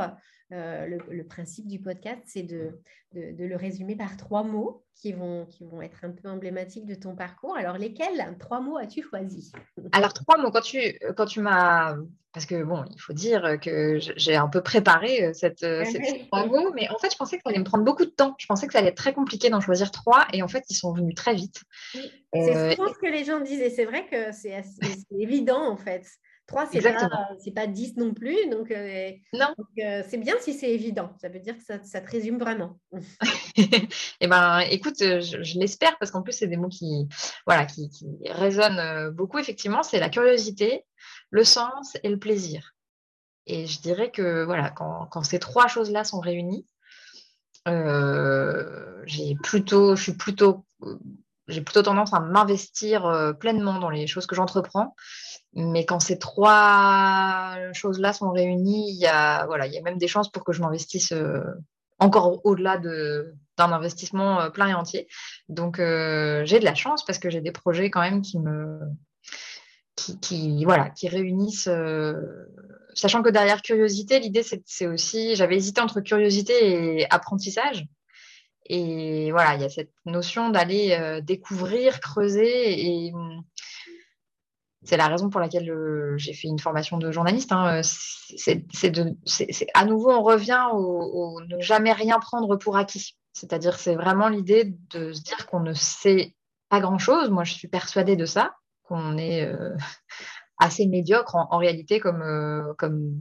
Euh, 0.53 1.00
le, 1.10 1.24
principe 1.25 1.67
du 1.67 1.79
podcast, 1.79 2.22
c'est 2.25 2.43
de, 2.43 2.79
de, 3.13 3.45
le 3.45 3.55
résumer 3.55 3.95
par 3.95 4.17
trois 4.17 4.43
mots 4.43 4.83
qui 4.95 5.12
vont, 5.12 5.45
qui 5.48 5.65
vont 5.65 5.81
être 5.81 6.05
un 6.05 6.12
peu 6.12 6.29
emblématiques 6.29 6.86
de 6.86 6.95
ton 6.95 7.15
parcours. 7.15 7.57
Alors, 7.57 7.77
lesquels 7.77 8.38
trois 8.39 8.62
mots 8.62 8.77
as-tu 8.77 9.01
choisi? 9.01 9.51
Alors, 9.91 10.13
trois 10.13 10.38
mots, 10.38 10.51
quand 10.51 10.62
tu, 10.62 10.79
quand 11.17 11.25
tu 11.25 11.41
m'as 11.41 11.95
parce 12.33 12.48
que 12.48 12.63
bon, 12.63 12.83
il 12.89 13.00
faut 13.00 13.13
dire 13.13 13.60
que 13.62 14.00
j'ai 14.17 14.36
un 14.36 14.50
peu 14.50 14.62
préparé 14.62 15.24
euh, 15.24 15.33
cette, 15.33 15.62
euh, 15.62 15.86
ces 15.91 16.25
trois 16.27 16.48
mots, 16.48 16.74
mais 16.74 16.89
en 16.89 16.98
fait, 16.98 17.12
je 17.12 17.17
pensais 17.17 17.38
que 17.38 17.43
ça 17.43 17.51
allait 17.51 17.60
me 17.60 17.63
prendre 17.63 17.83
beaucoup 17.83 18.05
de 18.05 18.10
temps. 18.10 18.36
Je 18.39 18.48
pensais 18.48 18.65
que 18.65 18.74
ça 18.74 18.79
allait 18.79 18.89
être 18.89 18.98
très 18.98 19.13
compliqué 19.13 19.51
d'en 19.51 19.62
choisir 19.62 19.91
trois, 19.91 20.25
et 20.33 20.41
en 20.41 20.48
fait, 20.48 20.63
ils 20.69 20.75
sont 20.75 20.91
venus 20.91 21.13
très 21.13 21.36
vite. 21.36 21.62
c'est 21.93 22.55
euh, 22.55 22.72
souvent 22.72 22.91
ce 22.91 23.00
que 23.00 23.12
les 23.12 23.24
gens 23.24 23.39
disent, 23.39 23.62
et 23.62 23.69
c'est 23.69 23.86
vrai 23.86 24.07
que 24.07 24.31
c'est 24.31 24.63
évident 25.12 25.62
en 25.72 25.77
fait. 25.77 26.07
Trois, 26.46 26.68
c'est 26.72 26.82
pas, 26.82 27.10
pas 27.56 27.68
dix 27.68 27.96
non 27.96 28.14
plus, 28.14 28.50
donc 28.50 28.74
non. 29.34 29.56
c'est 29.78 30.18
bien 30.18 30.36
si 30.42 30.54
c'est 30.54 30.70
évident. 30.72 31.14
Ça 31.22 31.30
veut 31.30 31.40
dire 31.40 31.58
que 31.58 31.64
ça, 31.64 31.82
ça 31.84 32.02
te 32.02 32.12
résume 32.12 32.38
vraiment. 32.38 32.78
eh 34.20 34.28
ben, 34.28 34.60
écoute, 34.70 35.00
je, 35.00 35.58
l'espère 35.58 35.98
parce 36.00 36.12
qu'en 36.12 36.22
plus, 36.22 36.34
c'est 36.34 36.48
des 36.48 36.58
mots 36.58 36.68
qui, 36.68 37.08
voilà, 37.48 37.66
qui, 37.66 37.90
qui 37.90 38.08
résonnent 38.26 39.10
beaucoup. 39.12 39.40
Effectivement, 39.40 39.84
c'est 39.84 40.00
la 40.00 40.10
curiosité, 40.10 40.86
le 41.30 41.46
sens 41.46 41.98
et 42.04 42.10
le 42.10 42.20
plaisir. 42.20 42.74
Et 43.46 43.66
je 43.66 43.82
dirais 43.82 44.12
que 44.12 44.44
voilà, 44.44 44.70
quand, 44.70 45.24
ces 45.24 45.40
trois 45.40 45.68
choses-là 45.68 46.04
sont 46.04 46.20
réunies, 46.20 46.66
euh, 47.68 49.02
j'ai 49.06 49.36
plutôt, 49.36 49.96
je 49.96 50.04
suis 50.04 50.14
plutôt, 50.14 50.66
j'ai 51.48 51.62
plutôt 51.62 51.82
tendance 51.82 52.14
à 52.14 52.20
m'investir 52.20 53.06
euh, 53.06 53.34
pleinement 53.34 53.80
dans 53.80 53.90
les 53.90 54.08
choses 54.08 54.26
que 54.26 54.36
j'entreprends. 54.36 54.96
Mais 55.54 55.86
quand 55.86 56.00
ces 56.00 56.18
trois 56.18 57.56
choses-là 57.74 58.14
sont 58.14 58.32
réunies, 58.32 58.92
il 58.92 59.00
y 59.00 59.08
a, 59.08 59.46
voilà, 59.46 59.68
il 59.68 59.74
y 59.74 59.78
a 59.78 59.82
même 59.82 59.98
des 59.98 60.08
chances 60.08 60.32
pour 60.32 60.44
que 60.44 60.54
je 60.54 60.62
m'investisse 60.62 61.12
euh, 61.12 61.44
encore 62.00 62.46
au-delà 62.46 62.78
d'un 62.78 63.72
investissement 63.72 64.50
plein 64.50 64.68
et 64.70 64.74
entier. 64.74 65.08
Donc, 65.48 65.78
j'ai 65.78 66.60
de 66.60 66.66
la 66.66 66.76
chance 66.76 67.06
parce 67.06 67.20
que 67.20 67.30
j'ai 67.30 67.40
des 67.40 67.52
projets 67.52 67.92
quand 67.92 68.02
même 68.02 68.22
qui 68.22 68.40
me, 68.40 68.80
qui, 69.96 70.66
voilà, 70.66 70.90
qui 70.90 71.08
réunissent. 71.08 71.68
Euh, 71.68 72.14
sachant 72.94 73.22
que 73.22 73.30
derrière 73.30 73.62
curiosité, 73.62 74.20
l'idée 74.20 74.44
c'est 74.44 74.88
aussi, 74.88 75.36
j'avais 75.36 75.56
hésité 75.56 75.82
entre 75.82 76.02
curiosité 76.02 77.02
et 77.02 77.12
apprentissage. 77.12 77.86
Et 78.65 79.32
voilà, 79.32 79.55
il 79.55 79.62
y 79.62 79.65
a 79.65 79.70
cette 79.70 79.93
notion 80.05 80.50
d'aller 80.50 80.98
euh, 81.00 81.22
découvrir, 81.22 82.00
creuser. 82.00 83.08
Et 83.08 83.13
hum, 83.13 83.43
c'est 84.84 84.98
la 84.98 85.08
raison 85.08 85.29
pour 85.29 85.39
laquelle 85.39 85.70
euh, 85.70 86.17
j'ai 86.17 86.34
fait 86.34 86.48
une 86.48 86.60
formation 86.60 86.98
de 86.98 87.12
journaliste. 87.12 87.51
Hein. 87.51 87.82
C'est 87.84 88.65
à 89.74 89.86
nouveau, 89.86 90.12
on 90.12 90.24
revient 90.24 90.65
au, 90.74 91.39
ne 91.48 91.60
jamais 91.62 91.93
rien 91.93 92.20
prendre 92.20 92.55
pour 92.58 92.77
acquis. 92.77 93.15
C'est-à-dire, 93.34 93.77
c'est 93.77 93.96
vraiment 93.96 94.27
l'idée 94.29 94.75
de 94.91 95.13
se 95.13 95.22
dire 95.22 95.48
qu'on 95.48 95.62
ne 95.62 95.74
sait 95.74 96.36
pas 96.70 96.79
grand-chose. 96.79 97.29
Moi, 97.29 97.43
je 97.43 97.53
suis 97.53 97.67
persuadée 97.67 98.15
de 98.15 98.25
ça 98.25 98.55
qu'on 98.84 99.17
est 99.17 99.46
euh, 99.46 99.75
assez 100.60 100.86
médiocre 100.88 101.36
en, 101.36 101.58
réalité 101.58 102.00
comme, 102.00 102.22
euh, 102.22 102.74
comme 102.77 103.20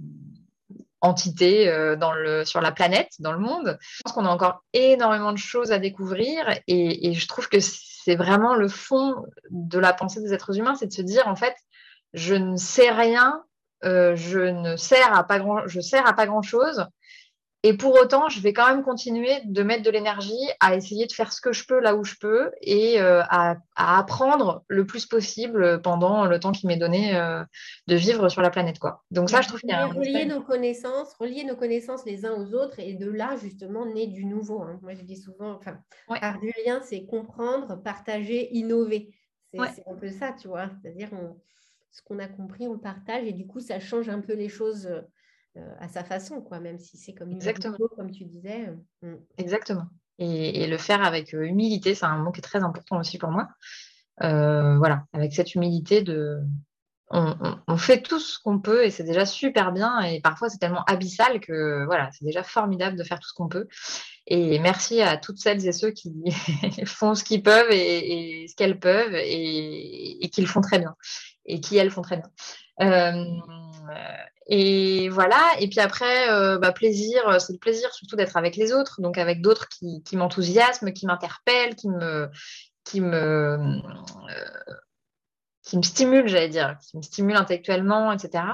entité 1.02 1.68
euh, 1.68 2.44
sur 2.44 2.60
la 2.60 2.72
planète, 2.72 3.10
dans 3.18 3.32
le 3.32 3.38
monde. 3.38 3.78
Je 3.80 4.02
pense 4.02 4.12
qu'on 4.12 4.24
a 4.24 4.30
encore 4.30 4.64
énormément 4.72 5.32
de 5.32 5.38
choses 5.38 5.72
à 5.72 5.78
découvrir 5.78 6.58
et, 6.66 7.12
je 7.12 7.28
trouve 7.28 7.48
que 7.48 7.58
c'est 7.60 8.16
vraiment 8.16 8.54
le 8.54 8.68
fond 8.68 9.16
de 9.50 9.78
la 9.78 9.92
pensée 9.92 10.20
des 10.22 10.32
êtres 10.32 10.58
humains, 10.58 10.74
c'est 10.74 10.86
de 10.86 10.92
se 10.92 11.02
dire 11.02 11.26
en 11.28 11.36
fait, 11.36 11.54
je 12.14 12.34
ne 12.34 12.56
sais 12.56 12.90
rien, 12.90 13.42
je 13.82 14.38
ne 14.38 14.76
sers 14.76 15.16
à 15.16 15.24
pas 15.24 15.38
grand, 15.38 15.66
je 15.66 15.80
sers 15.80 16.06
à 16.06 16.12
pas 16.14 16.26
grand 16.26 16.42
chose. 16.42 16.86
Et 17.64 17.76
pour 17.76 17.94
autant, 17.94 18.28
je 18.28 18.40
vais 18.40 18.52
quand 18.52 18.66
même 18.66 18.82
continuer 18.82 19.40
de 19.44 19.62
mettre 19.62 19.84
de 19.84 19.90
l'énergie 19.90 20.48
à 20.58 20.74
essayer 20.74 21.06
de 21.06 21.12
faire 21.12 21.32
ce 21.32 21.40
que 21.40 21.52
je 21.52 21.64
peux 21.64 21.78
là 21.78 21.94
où 21.94 22.02
je 22.02 22.16
peux 22.20 22.50
et 22.60 23.00
euh, 23.00 23.22
à, 23.28 23.56
apprendre 23.76 24.64
le 24.66 24.84
plus 24.84 25.06
possible 25.06 25.80
pendant 25.80 26.24
le 26.26 26.40
temps 26.40 26.50
qui 26.50 26.66
m'est 26.66 26.76
donné 26.76 27.14
euh, 27.14 27.44
de 27.86 27.94
vivre 27.94 28.28
sur 28.28 28.42
la 28.42 28.50
planète. 28.50 28.80
Quoi. 28.80 29.04
Donc 29.12 29.30
ça, 29.30 29.42
je 29.42 29.48
trouve 29.48 29.60
qu'il 29.60 29.70
y 29.70 29.74
a 29.74 29.84
un 29.84 29.86
relier 29.86 30.24
nos 30.24 30.42
connaissances, 30.42 31.14
relier 31.14 31.44
nos 31.44 31.54
connaissances 31.54 32.04
les 32.04 32.26
uns 32.26 32.32
aux 32.32 32.52
autres 32.54 32.80
et 32.80 32.94
de 32.94 33.08
là, 33.08 33.36
justement, 33.36 33.86
naît 33.86 34.08
du 34.08 34.24
nouveau. 34.24 34.62
Hein. 34.62 34.80
Moi, 34.82 34.94
je 34.94 35.02
dis 35.02 35.16
souvent, 35.16 35.52
enfin, 35.52 35.78
par 36.08 36.40
du 36.40 36.52
lien, 36.66 36.80
c'est 36.82 37.06
comprendre, 37.06 37.80
partager, 37.80 38.52
innover. 38.56 39.14
C'est 39.52 39.86
un 39.86 39.94
peu 39.94 40.08
ça, 40.08 40.32
tu 40.32 40.48
vois. 40.48 40.68
C'est-à-dire, 40.82 41.10
ce 41.92 42.02
qu'on 42.02 42.18
a 42.18 42.26
compris, 42.26 42.66
on 42.66 42.78
partage 42.78 43.24
et 43.24 43.32
du 43.32 43.46
coup, 43.46 43.60
ça 43.60 43.78
change 43.78 44.08
un 44.08 44.20
peu 44.20 44.34
les 44.34 44.48
choses 44.48 44.86
euh, 44.86 45.02
à 45.80 45.88
sa 45.88 46.04
façon, 46.04 46.40
quoi, 46.40 46.60
même 46.60 46.78
si 46.78 46.96
c'est 46.96 47.14
comme 47.14 47.32
Exactement. 47.32 47.76
comme 47.96 48.10
tu 48.10 48.24
disais. 48.24 48.68
Euh, 49.04 49.14
mm. 49.14 49.20
Exactement. 49.38 49.86
Et, 50.18 50.66
le 50.66 50.78
faire 50.78 51.02
avec 51.02 51.34
euh, 51.34 51.42
humilité, 51.42 51.94
c'est 51.94 52.06
un 52.06 52.18
mot 52.18 52.30
qui 52.30 52.40
est 52.40 52.42
très 52.42 52.62
important 52.62 52.98
aussi 52.98 53.18
pour 53.18 53.30
moi. 53.30 53.48
voilà, 54.20 55.04
avec 55.12 55.32
cette 55.34 55.54
humilité 55.54 56.02
de, 56.02 56.40
on, 57.12 57.76
fait 57.76 58.00
tout 58.00 58.18
ce 58.18 58.38
qu'on 58.38 58.58
peut 58.58 58.84
et 58.84 58.90
c'est 58.90 59.04
déjà 59.04 59.26
super 59.26 59.72
bien. 59.72 60.00
Et 60.00 60.20
parfois, 60.20 60.48
c'est 60.48 60.58
tellement 60.58 60.84
abyssal 60.84 61.40
que 61.40 61.84
voilà, 61.84 62.10
c'est 62.12 62.24
déjà 62.24 62.42
formidable 62.42 62.96
de 62.96 63.04
faire 63.04 63.20
tout 63.20 63.28
ce 63.28 63.34
qu'on 63.34 63.48
peut. 63.48 63.68
Et 64.26 64.58
merci 64.58 65.02
à 65.02 65.16
toutes 65.16 65.38
celles 65.38 65.66
et 65.66 65.72
ceux 65.72 65.90
qui 65.90 66.12
font 66.86 67.14
ce 67.14 67.24
qu'ils 67.24 67.42
peuvent 67.42 67.70
et, 67.70 68.46
ce 68.48 68.54
qu'elles 68.54 68.78
peuvent 68.78 69.14
et, 69.14 70.24
et, 70.24 70.30
qui 70.30 70.40
le 70.40 70.46
font 70.46 70.60
très 70.60 70.78
bien 70.78 70.94
et 71.44 71.60
qui 71.60 71.76
elles 71.76 71.90
font 71.90 72.02
très 72.02 72.16
bien. 72.16 72.30
Et 74.46 75.08
voilà, 75.08 75.40
et 75.60 75.68
puis 75.68 75.80
après, 75.80 76.30
euh, 76.30 76.58
bah, 76.58 76.72
plaisir, 76.72 77.26
euh, 77.28 77.38
c'est 77.38 77.52
le 77.52 77.58
plaisir 77.58 77.92
surtout 77.94 78.16
d'être 78.16 78.36
avec 78.36 78.56
les 78.56 78.72
autres, 78.72 79.00
donc 79.00 79.16
avec 79.16 79.40
d'autres 79.40 79.68
qui, 79.68 80.16
m'enthousiasment, 80.16 80.92
qui 80.92 81.06
m'interpellent, 81.06 81.76
qui 81.76 81.88
me, 81.88 82.28
qui 82.84 83.00
me, 83.00 83.16
euh, 83.16 84.74
qui 85.62 85.76
me 85.76 85.82
stimulent, 85.82 86.26
j'allais 86.26 86.48
dire, 86.48 86.76
qui 86.82 86.96
me 86.96 87.02
stimulent 87.02 87.36
intellectuellement, 87.36 88.10
etc. 88.12 88.44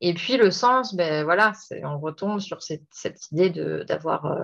Et 0.00 0.14
puis 0.14 0.36
le 0.36 0.50
sens, 0.50 0.94
ben 0.96 1.24
voilà, 1.24 1.52
on 1.84 1.98
retombe 1.98 2.40
sur 2.40 2.62
cette, 2.62 2.82
cette 2.90 3.30
idée 3.30 3.50
d'avoir 3.84 4.36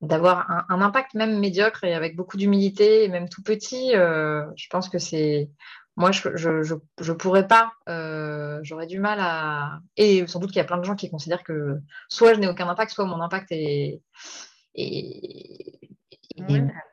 d'avoir 0.00 0.50
un, 0.50 0.66
un, 0.68 0.82
impact 0.82 1.14
même 1.14 1.40
médiocre 1.40 1.82
et 1.82 1.94
avec 1.94 2.14
beaucoup 2.14 2.36
d'humilité, 2.36 3.08
même 3.08 3.28
tout 3.28 3.42
petit. 3.42 3.92
je 3.92 4.66
pense 4.70 4.88
que 4.90 4.98
c'est 4.98 5.50
moi, 5.96 6.10
je 6.10 6.36
je, 6.36 6.62
je, 7.00 7.12
pourrais 7.12 7.46
pas. 7.46 7.72
Euh, 7.88 8.58
j'aurais 8.62 8.86
du 8.86 8.98
mal 8.98 9.18
à. 9.20 9.80
Et 9.96 10.26
sans 10.26 10.40
doute 10.40 10.50
qu'il 10.50 10.58
y 10.58 10.60
a 10.60 10.64
plein 10.64 10.78
de 10.78 10.84
gens 10.84 10.96
qui 10.96 11.10
considèrent 11.10 11.44
que 11.44 11.78
soit 12.08 12.34
je 12.34 12.40
n'ai 12.40 12.48
aucun 12.48 12.68
impact, 12.68 12.92
soit 12.92 13.04
mon 13.04 13.20
impact 13.20 13.52
est, 13.52 14.00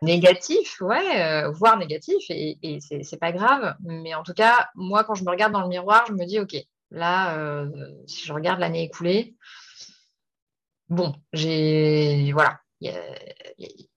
négatif, 0.01 0.79
ouais, 0.81 1.21
euh, 1.21 1.49
voire 1.49 1.77
négatif, 1.77 2.23
et, 2.29 2.59
et 2.61 2.79
c'est 2.79 3.19
pas 3.19 3.31
grave. 3.31 3.75
Mais 3.81 4.13
en 4.13 4.23
tout 4.23 4.33
cas, 4.33 4.69
moi, 4.75 5.03
quand 5.03 5.15
je 5.15 5.23
me 5.23 5.31
regarde 5.31 5.53
dans 5.53 5.61
le 5.61 5.67
miroir, 5.67 6.05
je 6.07 6.13
me 6.13 6.25
dis, 6.25 6.39
ok, 6.39 6.55
là, 6.91 7.37
euh, 7.37 7.69
si 8.05 8.25
je 8.25 8.33
regarde 8.33 8.59
l'année 8.59 8.83
écoulée, 8.83 9.35
bon, 10.89 11.15
j'ai, 11.33 12.31
voilà, 12.33 12.59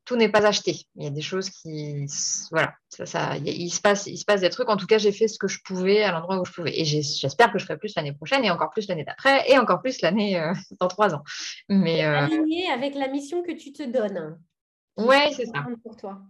tout 0.05 0.17
n'est 0.17 0.29
pas 0.29 0.47
acheté. 0.47 0.87
Il 0.97 1.05
y 1.05 1.07
a 1.07 1.11
des 1.11 1.23
choses 1.23 1.51
qui, 1.51 2.07
voilà, 2.51 2.75
ça, 2.89 3.37
il, 3.39 3.71
se 3.71 3.81
passe, 3.81 4.07
il 4.07 4.19
se 4.19 4.25
passe 4.25 4.43
des 4.43 4.51
trucs. 4.51 4.69
En 4.69 4.77
tout 4.77 4.87
cas, 4.87 4.99
j'ai 4.99 5.13
fait 5.13 5.29
ce 5.29 5.39
que 5.39 5.49
je 5.49 5.61
pouvais 5.65 6.03
à 6.03 6.13
l'endroit 6.13 6.41
où 6.41 6.45
je 6.45 6.53
pouvais. 6.53 6.79
Et 6.79 6.85
j'espère 6.85 7.53
que 7.53 7.59
je 7.59 7.65
ferai 7.65 7.79
plus 7.79 7.95
l'année 7.97 8.13
prochaine 8.13 8.45
et 8.45 8.51
encore 8.51 8.71
plus 8.71 8.87
l'année 8.89 9.05
d'après 9.05 9.51
et 9.51 9.59
encore 9.59 9.81
plus 9.81 10.01
l'année 10.03 10.39
euh, 10.39 10.53
dans 10.79 10.89
trois 10.89 11.15
ans. 11.15 11.23
Mais 11.69 12.05
euh, 12.05 12.19
aligné 12.19 12.71
avec 12.71 12.95
la 12.95 13.09
mission 13.09 13.43
que 13.43 13.53
tu 13.53 13.73
te 13.73 13.83
donnes. 13.83 14.39
Ouais, 14.97 15.31
c'est 15.33 15.47
ça. 15.47 15.67
Pour 15.83 15.97
toi. 15.97 16.21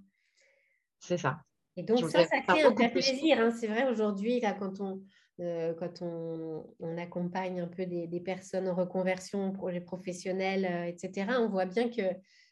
C'est 1.00 1.18
ça. 1.18 1.38
Et 1.76 1.82
donc 1.82 2.08
ça, 2.10 2.24
ça 2.24 2.40
crée 2.46 2.62
un 2.62 2.72
plaisir. 2.72 3.40
Hein. 3.40 3.50
C'est 3.50 3.66
vrai 3.66 3.88
aujourd'hui 3.90 4.40
là 4.40 4.52
quand 4.52 4.80
on 4.80 5.02
euh, 5.40 5.74
quand 5.74 6.00
on, 6.00 6.96
accompagne 6.96 7.60
un 7.60 7.66
peu 7.66 7.86
des, 7.86 8.20
personnes 8.20 8.68
en 8.68 8.74
reconversion, 8.74 9.50
projet 9.50 9.80
professionnel, 9.80 10.86
etc. 10.86 11.26
On 11.40 11.48
voit 11.48 11.66
bien 11.66 11.88
que 11.88 12.02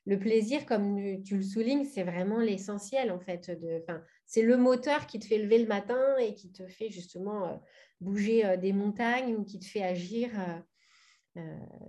le 0.05 0.19
plaisir, 0.19 0.67
comme 0.67 1.23
tu 1.23 1.37
le 1.37 1.43
soulignes, 1.43 1.85
c'est 1.85 2.03
vraiment 2.03 2.39
l'essentiel 2.39 3.13
en 3.13 3.21
fait. 3.21 3.51
De, 3.51 3.85
c'est 4.27 4.43
le 4.43 4.57
moteur 4.57 5.07
qui 5.07 5.19
te 5.19 5.27
fait 5.27 5.39
lever 5.39 5.59
le 5.59 5.69
matin 5.69 6.17
et 6.19 6.35
qui 6.35 6.51
te 6.51 6.67
fait 6.67 6.91
justement 6.91 7.47
euh, 7.47 7.57
bouger 8.01 8.45
euh, 8.45 8.57
des 8.57 8.73
montagnes 8.73 9.37
ou 9.37 9.45
qui 9.45 9.61
te 9.61 9.65
fait 9.65 9.83
agir, 9.83 10.31
euh, 11.37 11.41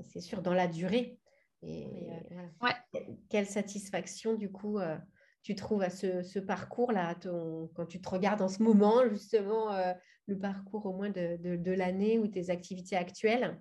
c'est 0.04 0.22
sûr, 0.22 0.42
dans 0.42 0.54
la 0.54 0.68
durée. 0.68 1.20
Et, 1.64 1.88
quelle 3.30 3.48
satisfaction 3.48 4.34
du 4.36 4.52
coup 4.52 4.80
tu 5.44 5.56
trouves 5.56 5.82
à 5.82 5.90
ce, 5.90 6.40
parcours-là, 6.40 7.16
quand 7.74 7.86
tu 7.86 8.02
te 8.02 8.10
regardes 8.10 8.42
en 8.42 8.50
ce 8.50 8.62
moment, 8.62 9.08
justement, 9.10 9.70
le 10.28 10.38
parcours 10.38 10.86
au 10.86 10.94
moins 10.94 11.10
de 11.10 11.72
l'année 11.72 12.20
ou 12.20 12.28
tes 12.28 12.50
activités 12.50 12.98
actuelles? 12.98 13.60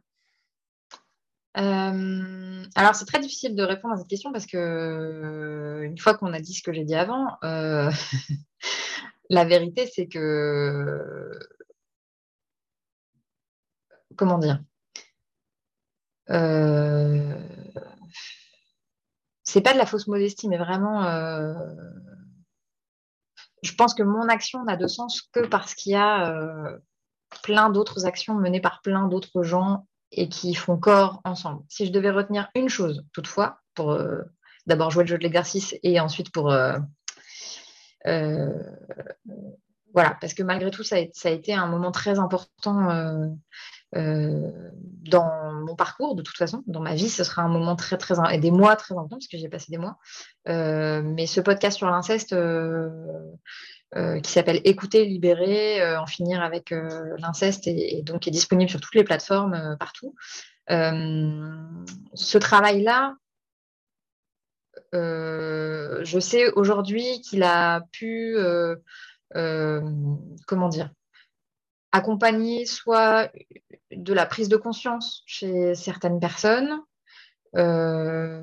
Euh, 1.59 2.65
alors, 2.75 2.95
c'est 2.95 3.05
très 3.05 3.21
difficile 3.21 3.55
de 3.55 3.63
répondre 3.63 3.95
à 3.95 3.99
cette 3.99 4.09
question 4.09 4.33
parce 4.33 4.47
que, 4.47 4.57
euh, 4.57 5.83
une 5.83 5.99
fois 5.99 6.15
qu'on 6.15 6.33
a 6.33 6.41
dit 6.41 6.55
ce 6.55 6.63
que 6.63 6.73
j'ai 6.73 6.85
dit 6.85 6.95
avant, 6.95 7.37
euh, 7.45 7.91
la 9.31 9.45
vérité, 9.45 9.87
c'est 9.87 10.07
que 10.09 11.39
comment 14.17 14.39
dire 14.39 14.63
c'est 19.45 19.61
pas 19.61 19.73
de 19.75 19.79
la 19.79 19.87
fausse 19.87 20.07
modestie, 20.07 20.49
mais 20.49 20.57
vraiment, 20.57 21.03
je 23.63 23.75
pense 23.75 23.93
que 23.93 24.03
mon 24.03 24.29
action 24.29 24.65
n'a 24.65 24.77
de 24.77 24.87
sens 24.87 25.21
que 25.21 25.47
parce 25.47 25.75
qu'il 25.75 25.93
y 25.93 25.97
a 25.97 26.79
plein 27.43 27.69
d'autres 27.69 28.07
actions 28.07 28.35
menées 28.35 28.63
par 28.63 28.81
plein 28.81 29.09
d'autres 29.09 29.43
gens 29.43 29.87
et 30.13 30.29
qui 30.29 30.55
font 30.55 30.77
corps 30.77 31.21
ensemble. 31.25 31.63
Si 31.69 31.87
je 31.87 31.93
devais 31.93 32.11
retenir 32.11 32.49
une 32.55 32.69
chose, 32.69 33.05
toutefois, 33.13 33.61
pour 33.75 33.99
d'abord 34.67 34.91
jouer 34.91 35.05
le 35.05 35.09
jeu 35.09 35.19
de 35.19 35.23
l'exercice 35.23 35.75
et 35.83 35.99
ensuite 36.01 36.31
pour 36.31 36.53
voilà, 39.95 40.17
parce 40.21 40.35
que 40.35 40.43
malgré 40.43 40.71
tout, 40.71 40.83
ça 40.83 40.97
a, 40.97 41.31
été 41.31 41.55
un 41.55 41.67
moment 41.67 41.93
très 41.93 42.19
important 42.19 42.91
euh, 42.91 43.27
euh, 43.97 44.51
dans 44.81 45.53
mon 45.67 45.77
parcours, 45.77 46.15
de 46.15 46.23
toute 46.23 46.37
façon. 46.37 46.63
Dans 46.67 46.81
ma 46.81 46.95
vie, 46.95 47.11
ce 47.11 47.25
sera 47.25 47.43
un 47.43 47.49
moment 47.49 47.77
très, 47.77 47.99
très, 47.99 48.15
et 48.33 48.39
des 48.39 48.51
mois 48.51 48.77
très 48.77 48.95
importants, 48.95 49.17
parce 49.17 49.29
que 49.29 49.37
j'ai 49.37 49.49
passé 49.49 49.67
des 49.71 49.79
mois. 49.79 49.99
Euh, 50.49 51.03
mais 51.05 51.27
ce 51.27 51.41
podcast 51.41 51.77
sur 51.77 51.91
l'inceste, 51.91 52.35
qui 53.95 54.31
s'appelle 54.31 54.61
Écouter, 54.65 55.05
libérer, 55.05 55.97
en 55.97 56.07
finir 56.07 56.43
avec 56.43 56.71
l'inceste, 57.19 57.67
et, 57.67 58.03
donc 58.03 58.27
est 58.27 58.31
disponible 58.31 58.71
sur 58.71 58.81
toutes 58.81 58.95
les 58.95 59.05
plateformes 59.05 59.77
partout. 59.79 60.15
ce 60.69 62.39
travail-là, 62.39 63.17
je 64.93 66.19
sais 66.21 66.51
aujourd'hui 66.53 67.21
qu'il 67.21 67.43
a 67.43 67.83
pu 67.93 68.39
euh, 69.37 69.81
comment 70.47 70.69
dire, 70.69 70.91
accompagner 71.93 72.67
soit 72.67 73.31
de 73.91 74.13
la 74.13 74.27
prise 74.27 74.49
de 74.49 74.57
conscience 74.57 75.23
chez 75.27 75.75
certaines 75.75 76.21
personnes, 76.21 76.81
euh, 77.57 78.43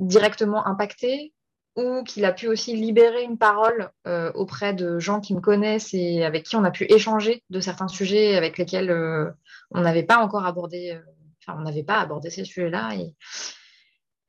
directement 0.00 0.66
impactées, 0.66 1.33
ou 1.76 2.02
qu'il 2.04 2.24
a 2.24 2.32
pu 2.32 2.46
aussi 2.48 2.76
libérer 2.76 3.22
une 3.22 3.38
parole 3.38 3.90
euh, 4.06 4.30
auprès 4.34 4.74
de 4.74 4.98
gens 4.98 5.20
qui 5.20 5.34
me 5.34 5.40
connaissent 5.40 5.92
et 5.92 6.24
avec 6.24 6.44
qui 6.44 6.56
on 6.56 6.64
a 6.64 6.70
pu 6.70 6.84
échanger 6.88 7.42
de 7.50 7.60
certains 7.60 7.88
sujets 7.88 8.36
avec 8.36 8.58
lesquels 8.58 8.90
on 9.70 9.80
n'avait 9.80 10.04
pas 10.04 10.18
encore 10.18 10.46
abordé, 10.46 10.98
enfin 11.40 11.58
on 11.58 11.62
n'avait 11.62 11.82
pas 11.82 12.00
abordé 12.00 12.30
ces 12.30 12.44
sujets-là. 12.44 12.94
Et 12.94 13.14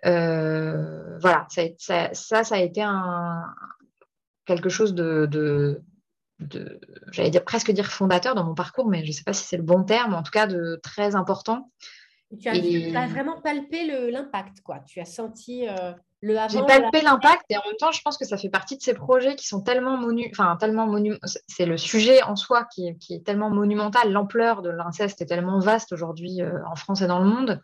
voilà, 0.04 1.48
ça, 1.50 1.64
ça, 1.78 2.44
ça, 2.44 2.56
a 2.56 2.60
été 2.60 2.82
un, 2.82 3.44
quelque 4.46 4.70
chose 4.70 4.94
de, 4.94 5.25
de, 5.25 5.82
j'allais 7.12 7.30
dire 7.30 7.44
presque 7.44 7.72
dire 7.72 7.88
fondateur 7.88 8.36
dans 8.36 8.44
mon 8.44 8.56
parcours, 8.56 8.88
mais 8.88 9.04
je 9.04 9.08
ne 9.08 9.14
sais 9.14 9.24
pas 9.24 9.34
si 9.34 9.46
c'est 9.46 9.58
le 9.58 9.64
bon 9.64 9.84
terme, 9.84 10.14
en 10.14 10.24
tout 10.24 10.32
cas 10.32 10.48
de 10.48 10.80
très 10.82 11.16
important. 11.16 11.72
Tu 12.42 12.50
as, 12.50 13.08
vraiment 13.08 13.40
palpé 13.42 14.12
l'impact, 14.12 14.62
quoi. 14.62 14.80
Tu 14.80 15.00
as 15.00 15.06
senti 15.06 15.68
euh, 15.68 15.94
le 16.25 16.38
avant. 16.38 16.50
J'ai 16.50 16.65
palpé 16.65 17.01
l'impact 17.01 17.44
et 17.50 17.58
en 17.58 17.62
même 17.65 17.75
temps, 17.77 17.91
je 17.91 18.01
pense 18.01 18.17
que 18.17 18.25
ça 18.25 18.38
fait 18.38 18.50
partie 18.50 18.77
de 18.77 18.82
ces 18.82 18.94
projets 18.94 19.36
qui 19.36 19.48
sont 19.48 19.62
tellement 19.62 19.98
monu, 19.98 20.27
enfin 20.32 20.58
tellement 20.60 20.88
monu, 20.88 21.17
c'est 21.48 21.65
le 21.65 21.77
sujet 21.77 22.24
en 22.24 22.36
soi 22.36 22.65
qui 22.65 22.88
est, 22.88 22.96
qui 22.98 23.13
est 23.13 23.25
tellement 23.25 23.50
monumental. 23.50 24.12
L'ampleur 24.12 24.62
de 24.62 24.70
l'inceste 24.70 25.22
est 25.22 25.27
tellement 25.27 25.60
vaste 25.60 25.94
aujourd'hui 25.94 26.41
euh, 26.41 26.65
en 26.67 26.75
France 26.75 27.01
et 27.01 27.08
dans 27.08 27.20
le 27.20 27.25
monde 27.25 27.62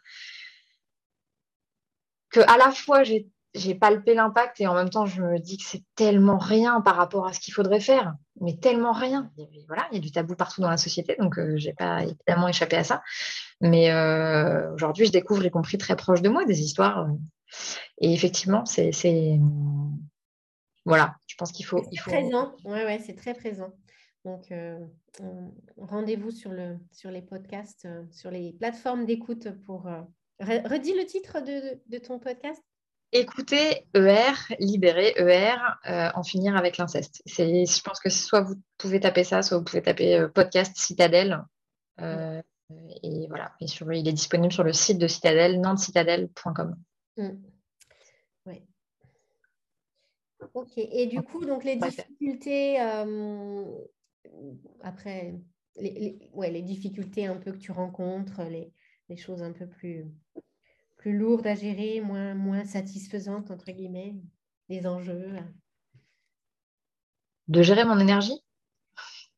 que 2.29 2.39
à 2.41 2.57
la 2.57 2.71
fois 2.71 3.03
j'ai 3.03 3.27
j'ai 3.53 3.75
palpé 3.75 4.13
l'impact 4.13 4.61
et 4.61 4.67
en 4.67 4.73
même 4.73 4.89
temps, 4.89 5.05
je 5.05 5.21
me 5.21 5.37
dis 5.37 5.57
que 5.57 5.65
c'est 5.65 5.83
tellement 5.95 6.37
rien 6.37 6.79
par 6.81 6.95
rapport 6.95 7.27
à 7.27 7.33
ce 7.33 7.39
qu'il 7.39 7.53
faudrait 7.53 7.81
faire, 7.81 8.15
mais 8.39 8.57
tellement 8.57 8.93
rien. 8.93 9.29
voilà, 9.67 9.87
il 9.91 9.95
y 9.95 9.97
a 9.97 10.01
du 10.01 10.11
tabou 10.11 10.35
partout 10.35 10.61
dans 10.61 10.69
la 10.69 10.77
société, 10.77 11.15
donc 11.19 11.35
je 11.35 11.41
euh, 11.41 11.57
j'ai 11.57 11.73
pas 11.73 12.03
évidemment 12.03 12.47
échappé 12.47 12.77
à 12.77 12.83
ça. 12.83 13.01
Mais 13.59 13.91
euh, 13.91 14.73
aujourd'hui, 14.73 15.05
je 15.05 15.11
découvre, 15.11 15.45
y 15.45 15.51
compris 15.51 15.77
très 15.77 15.95
proche 15.95 16.21
de 16.21 16.29
moi, 16.29 16.45
des 16.45 16.61
histoires. 16.61 16.99
Euh, 16.99 17.13
et 17.99 18.13
effectivement, 18.13 18.65
c'est, 18.65 18.91
voilà, 20.85 21.15
je 21.27 21.35
pense 21.35 21.51
qu'il 21.51 21.65
faut, 21.65 21.83
il 21.91 21.99
faut. 21.99 22.09
Présent, 22.09 22.53
ouais, 22.63 22.85
ouais, 22.85 22.99
c'est 22.99 23.15
très 23.15 23.33
présent. 23.33 23.73
Donc, 24.23 24.53
rendez-vous 25.77 26.31
sur 26.31 26.51
le 26.51 26.77
sur 26.91 27.11
les 27.11 27.21
podcasts, 27.21 27.87
sur 28.11 28.31
les 28.31 28.53
plateformes 28.53 29.05
d'écoute 29.05 29.49
pour. 29.65 29.89
redis 30.39 30.93
le 30.93 31.05
titre 31.05 31.39
de 31.41 31.97
ton 31.97 32.17
podcast 32.17 32.63
écouter 33.11 33.85
ER, 33.93 34.33
libérer 34.59 35.13
ER, 35.17 35.57
euh, 35.87 36.09
en 36.15 36.23
finir 36.23 36.55
avec 36.55 36.77
l'inceste. 36.77 37.21
Je 37.25 37.81
pense 37.81 37.99
que 37.99 38.09
soit 38.09 38.41
vous 38.41 38.55
pouvez 38.77 38.99
taper 38.99 39.23
ça, 39.23 39.41
soit 39.41 39.57
vous 39.57 39.63
pouvez 39.63 39.81
taper 39.81 40.17
euh, 40.17 40.27
podcast 40.27 40.75
Citadelle. 40.77 41.43
Euh, 41.99 42.41
et 43.03 43.27
voilà, 43.27 43.53
et 43.59 43.67
sur, 43.67 43.91
il 43.91 44.07
est 44.07 44.13
disponible 44.13 44.53
sur 44.53 44.63
le 44.63 44.73
site 44.73 44.97
de 44.97 45.07
Citadelle, 45.07 45.59
nantecitadelle.com. 45.59 46.75
Mm. 47.17 47.29
Oui. 48.45 48.61
Ok, 50.53 50.71
et 50.77 51.07
du 51.07 51.21
coup, 51.21 51.45
donc 51.45 51.65
les 51.65 51.75
difficultés, 51.75 52.79
après, 54.81 55.35
les, 55.75 56.17
ouais, 56.33 56.49
les 56.49 56.61
difficultés 56.61 57.27
un 57.27 57.37
peu 57.37 57.51
que 57.51 57.57
tu 57.57 57.71
rencontres, 57.71 58.41
les, 58.43 58.71
les 59.09 59.17
choses 59.17 59.43
un 59.43 59.51
peu 59.51 59.67
plus 59.67 60.05
plus 61.01 61.17
lourde 61.17 61.47
à 61.47 61.55
gérer, 61.55 61.99
moins, 61.99 62.35
moins 62.35 62.63
satisfaisante, 62.63 63.49
entre 63.49 63.71
guillemets, 63.71 64.13
les 64.69 64.85
enjeux 64.85 65.33
De 67.47 67.63
gérer 67.63 67.85
mon 67.85 67.97
énergie, 67.97 68.39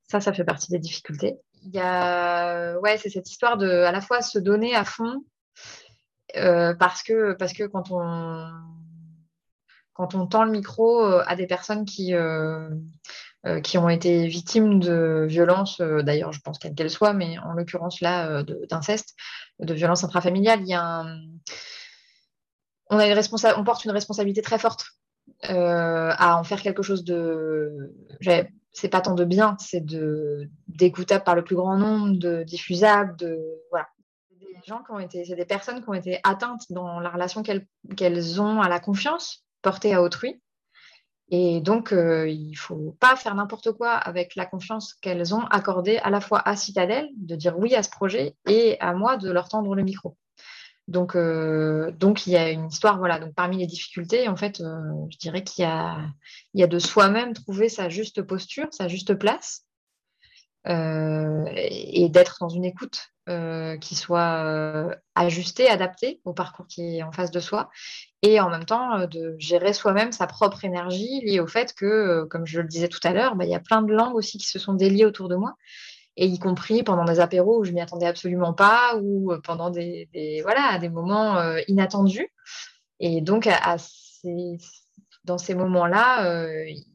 ça, 0.09 0.19
ça 0.19 0.33
fait 0.33 0.43
partie 0.43 0.69
des 0.71 0.79
difficultés. 0.79 1.37
Il 1.63 1.73
y 1.73 1.79
a, 1.79 2.77
ouais, 2.79 2.97
c'est 2.97 3.09
cette 3.09 3.29
histoire 3.29 3.57
de 3.57 3.69
à 3.69 3.93
la 3.93 4.01
fois 4.01 4.21
se 4.21 4.39
donner 4.39 4.75
à 4.75 4.83
fond, 4.83 5.23
euh, 6.35 6.73
parce, 6.73 7.01
que, 7.01 7.31
parce 7.31 7.53
que 7.53 7.63
quand 7.63 7.91
on, 7.91 8.51
quand 9.93 10.15
on 10.15 10.27
tend 10.27 10.43
le 10.43 10.51
micro 10.51 11.01
euh, 11.05 11.23
à 11.27 11.37
des 11.37 11.47
personnes 11.47 11.85
qui, 11.85 12.13
euh, 12.13 12.69
qui 13.63 13.77
ont 13.77 13.89
été 13.89 14.27
victimes 14.27 14.79
de 14.79 15.25
violences, 15.27 15.81
d'ailleurs, 15.81 16.31
je 16.31 16.39
pense 16.39 16.59
quelles 16.59 16.75
qu'elles 16.75 16.89
soient, 16.89 17.13
mais 17.13 17.37
en 17.39 17.53
l'occurrence 17.53 17.99
là, 17.99 18.43
d'inceste, 18.69 19.15
de 19.59 19.73
violence 19.73 20.03
intrafamiliale, 20.03 20.61
il 20.61 20.67
y 20.67 20.73
a 20.73 21.05
on, 22.89 22.99
a 22.99 23.07
une 23.07 23.19
on 23.57 23.63
porte 23.63 23.85
une 23.85 23.91
responsabilité 23.91 24.41
très 24.41 24.59
forte 24.59 24.85
euh, 25.49 26.11
à 26.17 26.37
en 26.37 26.43
faire 26.43 26.61
quelque 26.61 26.83
chose 26.83 27.03
de. 27.03 27.93
C'est 28.75 28.89
pas 28.89 29.01
tant 29.01 29.13
de 29.13 29.25
bien, 29.25 29.55
c'est 29.59 29.85
de 29.85 30.49
d'écoutable 30.67 31.23
par 31.23 31.35
le 31.35 31.43
plus 31.43 31.55
grand 31.55 31.77
nombre, 31.77 32.17
de 32.17 32.43
diffusable, 32.43 33.15
de 33.17 33.39
voilà. 33.69 33.87
Des 34.31 34.57
gens 34.67 34.81
qui 34.83 34.91
ont 34.91 34.99
été, 34.99 35.25
c'est 35.25 35.35
des 35.35 35.45
personnes 35.45 35.83
qui 35.83 35.89
ont 35.89 35.93
été 35.93 36.19
atteintes 36.23 36.63
dans 36.69 36.99
la 36.99 37.09
relation 37.09 37.43
qu'elles 37.43 38.41
ont 38.41 38.61
à 38.61 38.69
la 38.69 38.79
confiance 38.79 39.45
portée 39.61 39.93
à 39.93 40.01
autrui. 40.01 40.41
Et 41.29 41.61
donc, 41.61 41.93
euh, 41.93 42.29
il 42.29 42.51
ne 42.51 42.55
faut 42.55 42.95
pas 42.99 43.15
faire 43.15 43.33
n'importe 43.35 43.71
quoi 43.71 43.93
avec 43.93 44.35
la 44.35 44.45
confiance 44.45 44.93
qu'elles 44.93 45.33
ont 45.33 45.45
accordée 45.45 45.97
à 45.97 46.09
la 46.09 46.21
fois 46.21 46.47
à 46.47 46.55
Citadel, 46.55 47.09
de 47.17 47.35
dire 47.35 47.57
oui 47.57 47.75
à 47.75 47.83
ce 47.83 47.89
projet, 47.89 48.35
et 48.47 48.79
à 48.79 48.93
moi 48.93 49.17
de 49.17 49.31
leur 49.31 49.49
tendre 49.49 49.73
le 49.73 49.83
micro. 49.83 50.17
Donc, 50.87 51.15
euh, 51.15 51.91
il 52.01 52.31
y 52.31 52.35
a 52.35 52.49
une 52.51 52.67
histoire, 52.67 52.97
voilà. 52.97 53.19
Donc, 53.19 53.33
parmi 53.33 53.57
les 53.57 53.67
difficultés, 53.67 54.27
en 54.27 54.35
fait, 54.35 54.59
euh, 54.59 54.81
je 55.11 55.17
dirais 55.17 55.43
qu'il 55.43 55.63
y 55.63 56.63
a 56.63 56.67
de 56.67 56.79
soi-même 56.79 57.33
trouver 57.33 57.69
sa 57.69 57.87
juste 57.89 58.21
posture, 58.21 58.67
sa 58.71 58.87
juste 58.87 59.15
place, 59.15 59.65
et 60.65 62.09
d'être 62.09 62.37
dans 62.39 62.49
une 62.49 62.65
écoute 62.65 63.12
euh, 63.29 63.77
qui 63.77 63.95
soit 63.95 64.43
euh, 64.43 64.93
ajusté, 65.15 65.69
adapté 65.69 66.19
au 66.25 66.33
parcours 66.33 66.67
qui 66.67 66.97
est 66.97 67.03
en 67.03 67.13
face 67.13 67.31
de 67.31 67.39
soi, 67.39 67.69
et 68.21 68.41
en 68.41 68.49
même 68.49 68.65
temps 68.65 68.99
euh, 68.99 69.07
de 69.07 69.37
gérer 69.39 69.71
soi-même 69.71 70.11
sa 70.11 70.27
propre 70.27 70.65
énergie 70.65 71.21
liée 71.21 71.39
au 71.39 71.47
fait 71.47 71.73
que, 71.73 72.25
comme 72.25 72.45
je 72.45 72.59
le 72.59 72.67
disais 72.67 72.89
tout 72.89 72.99
à 73.01 73.13
l'heure, 73.13 73.37
bah, 73.37 73.45
il 73.45 73.49
y 73.49 73.55
a 73.55 73.61
plein 73.61 73.81
de 73.81 73.93
langues 73.93 74.15
aussi 74.15 74.37
qui 74.37 74.47
se 74.47 74.59
sont 74.59 74.73
déliées 74.73 75.05
autour 75.05 75.29
de 75.29 75.37
moi, 75.37 75.55
et 76.17 76.25
y 76.25 76.37
compris 76.37 76.83
pendant 76.83 77.05
des 77.05 77.21
apéros 77.21 77.59
où 77.59 77.63
je 77.63 77.71
m'y 77.71 77.79
attendais 77.79 78.07
absolument 78.07 78.53
pas, 78.53 78.97
ou 79.01 79.33
pendant 79.41 79.69
des, 79.69 80.09
voilà, 80.43 80.77
des 80.79 80.89
moments 80.89 81.41
inattendus. 81.69 82.27
Et 82.99 83.21
donc, 83.21 83.49
dans 85.23 85.37
ces 85.37 85.55
moments-là, 85.55 86.29
il 86.67 86.85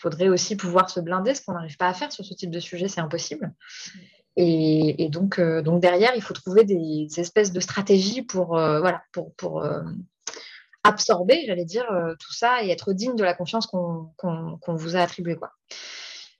faudrait 0.00 0.28
aussi 0.30 0.56
pouvoir 0.56 0.88
se 0.88 1.00
blinder, 1.00 1.34
ce 1.34 1.42
qu'on 1.42 1.52
n'arrive 1.52 1.76
pas 1.76 1.88
à 1.88 1.94
faire 1.94 2.12
sur 2.12 2.24
ce 2.24 2.32
type 2.32 2.50
de 2.50 2.60
sujet, 2.60 2.88
c'est 2.88 3.00
impossible. 3.02 3.52
Et, 4.40 5.08
donc, 5.08 5.40
euh, 5.40 5.62
donc 5.62 5.80
derrière, 5.82 6.12
il 6.14 6.22
faut 6.22 6.32
trouver 6.32 6.62
des, 6.62 7.08
espèces 7.16 7.52
de 7.52 7.58
stratégies 7.58 8.22
pour, 8.22 8.56
euh, 8.56 8.78
voilà, 8.78 9.02
pour, 9.10 9.34
pour 9.34 9.64
euh, 9.64 9.82
absorber, 10.84 11.42
j'allais 11.44 11.64
dire, 11.64 11.86
tout 12.20 12.32
ça 12.32 12.62
et 12.62 12.70
être 12.70 12.92
digne 12.92 13.16
de 13.16 13.24
la 13.24 13.34
confiance 13.34 13.66
qu'on 13.66 14.12
vous 14.68 14.96
a 14.96 15.00
attribuée. 15.00 15.34
Quoi. 15.34 15.50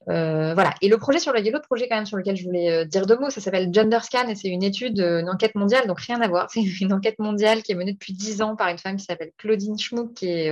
voilà. 0.07 0.75
Et 0.81 0.89
le 0.89 0.97
projet 0.97 1.19
sur 1.19 1.33
le, 1.33 1.61
projet 1.61 1.89
quand 1.89 1.97
même 1.97 2.07
sur 2.07 2.17
lequel 2.17 2.37
je 2.37 2.45
voulais 2.45 2.87
dire 2.87 3.05
deux 3.05 3.19
mots, 3.19 3.31
ça 3.31 3.41
s'appelle 3.41 3.75
Genderscan 3.75 4.29
et 4.29 4.37
c'est 4.37 4.49
une 4.49 4.63
étude, 4.63 5.01
une 5.01 5.29
enquête 5.29 5.57
mondiale, 5.57 5.89
donc 5.89 5.99
rien 5.99 6.21
à 6.21 6.29
voir. 6.29 6.47
C'est 6.53 6.63
une 6.63 6.93
enquête 6.93 7.19
mondiale 7.19 7.65
qui 7.65 7.73
est 7.73 7.75
menée 7.75 7.95
depuis 7.95 8.13
dix 8.13 8.43
ans 8.43 8.55
par 8.55 8.69
une 8.69 8.79
femme 8.79 8.97
qui 8.97 9.07
s'appelle 9.07 9.33
Claudine 9.39 9.77
Schmuck, 9.77 10.15
qui 10.15 10.29
est 10.29 10.51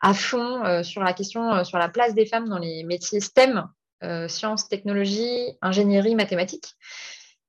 à 0.00 0.14
fond 0.14 0.82
sur 0.82 1.04
la 1.04 1.12
question, 1.12 1.62
sur 1.62 1.78
la 1.78 1.88
place 1.88 2.12
des 2.14 2.26
femmes 2.26 2.48
dans 2.48 2.58
les 2.58 2.82
métiers 2.82 3.20
STEM, 3.20 3.68
euh, 4.02 4.28
sciences, 4.28 4.68
technologies, 4.68 5.56
ingénierie, 5.60 6.14
mathématiques. 6.14 6.74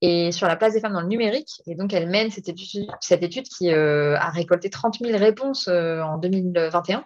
et 0.01 0.33
sur 0.33 0.47
la 0.47 0.57
place 0.57 0.73
des 0.73 0.81
femmes 0.81 0.93
dans 0.93 1.01
le 1.01 1.07
numérique. 1.07 1.61
Et 1.65 1.75
donc, 1.75 1.93
elle 1.93 2.09
mène 2.09 2.29
cette 2.29 2.49
étude, 2.49 3.47
qui 3.47 3.71
a 3.71 4.29
récolté 4.31 4.69
30 4.69 4.99
000 4.99 5.17
réponses 5.17 5.69
en 5.69 6.17
2021. 6.17 7.05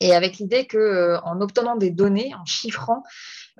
Et 0.00 0.12
avec 0.14 0.38
l'idée 0.38 0.66
qu'en 0.66 1.40
obtenant 1.40 1.76
des 1.76 1.90
données, 1.90 2.32
en 2.34 2.44
chiffrant, 2.44 3.04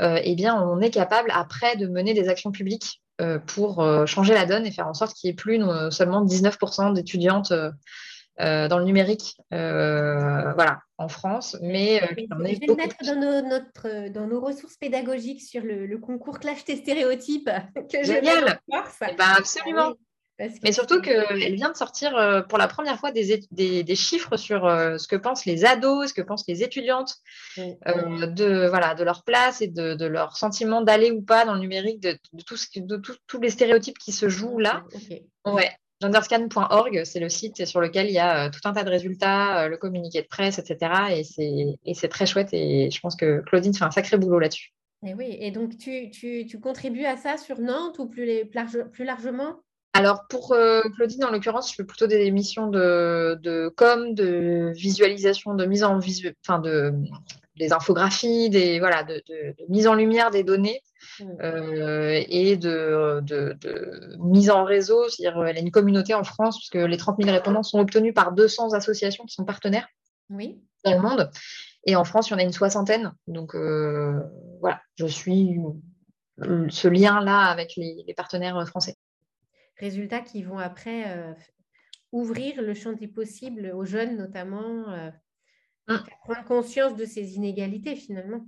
eh 0.00 0.34
bien, 0.34 0.60
on 0.60 0.80
est 0.80 0.90
capable 0.90 1.30
après 1.32 1.76
de 1.76 1.86
mener 1.86 2.12
des 2.12 2.28
actions 2.28 2.50
publiques 2.50 3.00
pour 3.46 3.86
changer 4.06 4.34
la 4.34 4.46
donne 4.46 4.66
et 4.66 4.72
faire 4.72 4.88
en 4.88 4.94
sorte 4.94 5.14
qu'il 5.14 5.28
n'y 5.28 5.32
ait 5.32 5.36
plus 5.36 5.62
seulement 5.92 6.24
19% 6.24 6.92
d'étudiantes 6.92 7.52
euh, 8.40 8.68
dans 8.68 8.78
le 8.78 8.84
numérique, 8.84 9.36
euh, 9.52 10.52
voilà, 10.54 10.80
en 10.96 11.08
France, 11.08 11.58
mais 11.60 12.02
euh, 12.02 12.06
je 12.10 12.14
vais 12.14 12.26
le 12.30 12.74
mettre 12.74 12.96
dans 13.04 13.14
nos, 13.14 13.42
notre, 13.42 14.08
dans 14.08 14.26
nos 14.26 14.40
ressources 14.40 14.76
pédagogiques 14.76 15.42
sur 15.42 15.62
le, 15.62 15.98
concours 15.98 16.38
Clash 16.38 16.64
tes 16.64 16.76
stéréotypes. 16.76 17.50
Que 17.92 18.02
Génial 18.02 18.60
eh 18.72 19.14
ben, 19.16 19.34
Absolument 19.36 19.92
ah 20.42 20.46
mais 20.62 20.72
surtout 20.72 21.02
qu'elle 21.02 21.54
vient 21.54 21.70
de 21.70 21.76
sortir 21.76 22.46
pour 22.48 22.56
la 22.56 22.66
première 22.66 22.98
fois 22.98 23.12
des, 23.12 23.42
des, 23.50 23.94
chiffres 23.94 24.38
sur 24.38 24.62
ce 24.62 25.06
que 25.06 25.16
pensent 25.16 25.44
les 25.44 25.66
ados, 25.66 26.08
ce 26.08 26.14
que 26.14 26.22
pensent 26.22 26.46
les 26.48 26.62
étudiantes 26.62 27.16
de, 27.58 28.66
voilà, 28.66 28.94
de 28.94 29.04
leur 29.04 29.22
place 29.22 29.60
et 29.60 29.66
de, 29.68 29.92
de 29.92 30.06
leur 30.06 30.38
sentiment 30.38 30.80
d'aller 30.80 31.10
ou 31.10 31.20
pas 31.20 31.44
dans 31.44 31.52
le 31.52 31.60
numérique, 31.60 32.00
de, 32.00 32.18
tout 32.46 32.56
ce, 32.56 32.68
de 32.74 32.96
tous 32.96 33.40
les 33.42 33.50
stéréotypes 33.50 33.98
qui 33.98 34.12
se 34.12 34.30
jouent 34.30 34.60
là. 34.60 34.82
Ouais. 35.44 35.70
Genderscan.org, 36.00 37.02
c'est 37.04 37.20
le 37.20 37.28
site 37.28 37.66
sur 37.66 37.80
lequel 37.80 38.08
il 38.08 38.12
y 38.12 38.18
a 38.18 38.46
euh, 38.46 38.50
tout 38.50 38.60
un 38.64 38.72
tas 38.72 38.84
de 38.84 38.90
résultats, 38.90 39.64
euh, 39.64 39.68
le 39.68 39.76
communiqué 39.76 40.22
de 40.22 40.26
presse, 40.26 40.58
etc. 40.58 41.24
Et 41.84 41.94
c'est 41.94 42.08
très 42.08 42.26
chouette 42.26 42.48
et 42.52 42.90
je 42.90 43.00
pense 43.00 43.16
que 43.16 43.42
Claudine 43.46 43.74
fait 43.74 43.84
un 43.84 43.90
sacré 43.90 44.16
boulot 44.16 44.38
là-dessus. 44.38 44.72
Et 45.06 45.14
oui, 45.14 45.36
et 45.40 45.50
donc 45.50 45.78
tu, 45.78 46.10
tu, 46.10 46.46
tu, 46.46 46.60
contribues 46.60 47.06
à 47.06 47.16
ça 47.16 47.38
sur 47.38 47.58
Nantes 47.58 47.98
ou 47.98 48.06
plus, 48.06 48.26
les, 48.26 48.44
plus 48.44 49.04
largement? 49.04 49.56
Alors 49.92 50.26
pour 50.28 50.52
euh, 50.52 50.82
Claudine, 50.94 51.24
en 51.24 51.30
l'occurrence, 51.30 51.70
je 51.70 51.76
fais 51.76 51.84
plutôt 51.84 52.06
des 52.06 52.30
missions 52.30 52.68
de, 52.68 53.38
de 53.42 53.72
com, 53.76 54.14
de 54.14 54.72
visualisation, 54.74 55.54
de 55.54 55.64
mise 55.64 55.84
en 55.84 55.98
visu, 55.98 56.34
enfin 56.46 56.58
de 56.58 56.92
des 57.56 57.72
infographies, 57.72 58.50
des 58.50 58.78
voilà, 58.78 59.02
de, 59.04 59.22
de, 59.28 59.54
mise 59.68 59.86
en 59.86 59.94
lumière 59.94 60.30
des 60.30 60.44
données. 60.44 60.80
Euh, 61.40 62.22
et 62.28 62.56
de, 62.56 63.22
mise 64.18 64.50
en 64.50 64.64
réseau. 64.64 65.08
C'est-à-dire, 65.08 65.44
elle 65.44 65.56
a 65.56 65.60
une 65.60 65.70
communauté 65.70 66.14
en 66.14 66.24
France 66.24 66.58
puisque 66.58 66.76
les 66.76 66.96
30 66.96 67.22
000 67.22 67.34
répondants 67.34 67.62
sont 67.62 67.78
obtenus 67.78 68.14
par 68.14 68.32
200 68.32 68.72
associations 68.72 69.24
qui 69.24 69.34
sont 69.34 69.44
partenaires 69.44 69.88
oui. 70.28 70.60
dans 70.84 70.94
le 70.94 71.00
monde. 71.00 71.30
Et 71.84 71.96
en 71.96 72.04
France, 72.04 72.28
il 72.28 72.32
y 72.32 72.34
en 72.34 72.38
a 72.38 72.42
une 72.42 72.52
soixantaine. 72.52 73.12
Donc 73.26 73.54
euh, 73.54 74.20
voilà, 74.60 74.80
je 74.96 75.06
suis 75.06 75.58
ce 76.68 76.88
lien-là 76.88 77.46
avec 77.46 77.76
les, 77.76 78.14
partenaires 78.16 78.66
français. 78.66 78.96
Résultats 79.78 80.20
qui 80.20 80.42
vont 80.42 80.58
après 80.58 81.04
euh, 81.08 81.32
ouvrir 82.12 82.62
le 82.62 82.74
champ 82.74 82.92
des 82.92 83.08
possibles 83.08 83.72
aux 83.74 83.84
jeunes, 83.84 84.16
notamment 84.16 84.86
Mmh. 85.90 85.96
Prendre 86.22 86.44
conscience 86.44 86.96
de 86.96 87.04
ces 87.04 87.34
inégalités 87.34 87.96
finalement. 87.96 88.46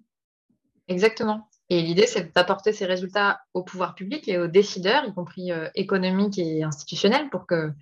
Exactement. 0.88 1.48
Et 1.72 1.80
l'idée, 1.80 2.06
c'est 2.06 2.34
d'apporter 2.34 2.74
ces 2.74 2.84
résultats 2.84 3.40
au 3.54 3.62
pouvoir 3.62 3.94
public 3.94 4.28
et 4.28 4.36
aux 4.36 4.46
décideurs, 4.46 5.06
y 5.06 5.14
compris 5.14 5.52
euh, 5.52 5.70
économiques 5.74 6.38
et 6.38 6.62
institutionnels, 6.62 7.30
pour 7.30 7.46
que 7.46 7.72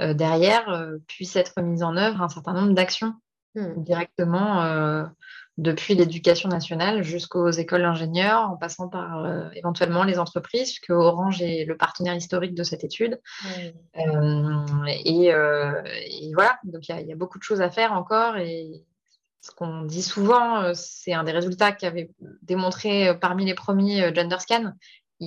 euh, 0.00 0.14
derrière 0.14 0.68
euh, 0.70 0.96
puisse 1.08 1.36
être 1.36 1.60
mise 1.60 1.82
en 1.82 1.98
œuvre 1.98 2.22
un 2.22 2.30
certain 2.30 2.54
nombre 2.54 2.72
d'actions 2.72 3.12
mmh. 3.54 3.82
directement 3.82 5.04
depuis 5.58 5.94
l'éducation 5.94 6.48
nationale 6.48 7.02
jusqu'aux 7.02 7.50
écoles 7.50 7.82
d'ingénieurs, 7.82 8.48
en 8.48 8.56
passant 8.56 8.88
par 8.88 9.52
éventuellement 9.54 10.04
les 10.04 10.18
entreprises, 10.18 10.70
puisque 10.70 10.90
Orange 10.90 11.42
est 11.42 11.66
le 11.66 11.76
partenaire 11.76 12.14
historique 12.14 12.54
de 12.54 12.62
cette 12.62 12.84
étude. 12.84 13.20
Et, 13.94 15.32
voilà, 16.32 16.58
donc 16.64 16.88
il 16.88 17.06
y, 17.06 17.12
a 17.12 17.16
beaucoup 17.16 17.38
de 17.38 17.42
choses 17.42 17.60
à 17.60 17.70
faire 17.70 17.92
encore. 17.92 18.38
Et 18.38 18.86
ce 19.48 19.54
qu'on 19.54 19.82
dit 19.82 20.02
souvent, 20.02 20.74
c'est 20.74 21.12
un 21.12 21.24
des 21.24 21.32
résultats 21.32 21.72
qui 21.72 21.86
avait 21.86 22.10
démontré 22.42 23.16
parmi 23.18 23.44
les 23.44 23.54
premiers 23.54 24.14
Gender 24.14 24.38
Scan 24.38 24.72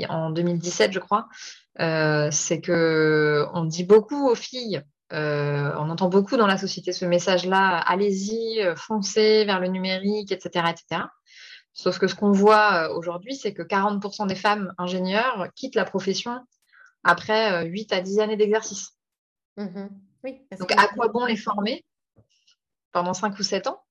en 0.10 0.30
2017, 0.30 0.92
je 0.92 1.00
crois. 1.00 1.28
c'est 1.78 2.62
que 2.62 3.46
on 3.54 3.66
dit 3.66 3.84
beaucoup 3.84 4.30
aux 4.30 4.36
filles 4.36 4.84
euh, 5.14 5.74
on 5.78 5.90
entend 5.90 6.08
beaucoup 6.08 6.38
dans 6.38 6.48
la 6.48 6.58
société 6.58 6.94
ce 6.94 7.04
message-là, 7.04 7.80
allez-y, 7.80 8.62
euh, 8.62 8.76
foncez 8.76 9.44
vers 9.44 9.60
le 9.60 9.68
numérique, 9.68 10.32
etc. 10.32 10.68
etc. 10.70 11.04
Sauf 11.74 12.00
que 12.00 12.08
ce 12.08 12.16
qu'on 12.16 12.32
voit 12.32 12.86
euh, 12.86 12.96
aujourd'hui, 12.96 13.36
c'est 13.36 13.54
que 13.54 13.62
40% 13.62 14.28
des 14.28 14.36
femmes 14.36 14.74
ingénieurs 14.78 15.48
quittent 15.56 15.76
la 15.76 15.84
profession 15.84 16.40
après 17.04 17.66
8 17.66 17.94
à 17.94 18.02
10 18.02 18.20
années 18.20 18.38
d'exercice. 18.38 18.92
Mmh 19.58 19.88
Donc, 20.60 20.72
à 20.72 20.88
quoi 20.88 21.10
bon 21.10 21.26
les 21.26 21.36
former 21.36 21.84
pendant 22.92 23.14
5 23.14 23.38
ou 23.38 23.44
7 23.44 23.68
ans? 23.68 23.84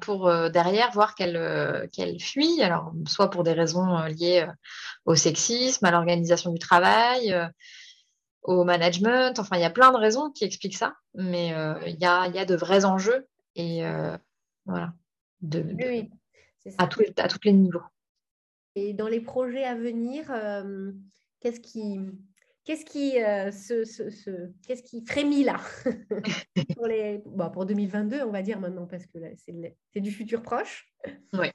Pour 0.00 0.30
derrière 0.50 0.92
voir 0.92 1.14
qu'elles 1.14 1.88
fuient, 2.20 2.62
alors 2.62 2.92
soit 3.06 3.30
pour 3.30 3.42
des 3.42 3.52
raisons 3.52 4.04
liées 4.06 4.46
au 5.04 5.14
sexisme, 5.14 5.84
à 5.84 5.90
l'organisation 5.90 6.52
du 6.52 6.58
travail, 6.58 7.34
au 8.46 8.64
management. 8.64 9.38
Enfin, 9.38 9.56
il 9.56 9.62
y 9.62 9.64
a 9.64 9.70
plein 9.70 9.92
de 9.92 9.98
raisons 9.98 10.30
qui 10.30 10.44
expliquent 10.44 10.76
ça, 10.76 10.96
mais 11.14 11.52
euh, 11.54 11.74
il 11.86 12.00
y, 12.00 12.06
a, 12.06 12.28
y, 12.28 12.38
a, 12.38 12.44
de 12.44 12.54
vrais 12.54 12.84
enjeux 12.84 13.26
et 13.56 13.84
euh, 13.84 14.16
voilà, 14.64 14.94
de, 15.40 15.64
à, 16.78 16.86
tous 16.86 17.00
les, 17.00 17.12
à 17.16 17.28
tous 17.28 17.40
les 17.44 17.52
niveaux. 17.52 17.82
Et 18.74 18.92
dans 18.92 19.08
les 19.08 19.20
projets 19.20 19.64
à 19.64 19.74
venir, 19.74 20.30
euh, 20.30 20.92
qu'est-ce 21.40 21.60
qui, 21.60 21.98
qu'est-ce 22.66 22.84
qui, 22.84 23.12
qu'est-ce 24.66 24.82
qui 24.82 25.04
frémit 25.06 25.44
là 25.44 25.58
pour, 26.76 26.86
les, 26.86 27.22
bon, 27.24 27.50
pour 27.50 27.64
2022, 27.64 28.22
on 28.22 28.32
va 28.32 28.42
dire 28.42 28.60
maintenant, 28.60 28.86
parce 28.86 29.06
que 29.06 29.18
c'est, 29.38 30.00
du 30.00 30.10
futur 30.10 30.42
proche. 30.42 30.92
Oui. 31.32 31.48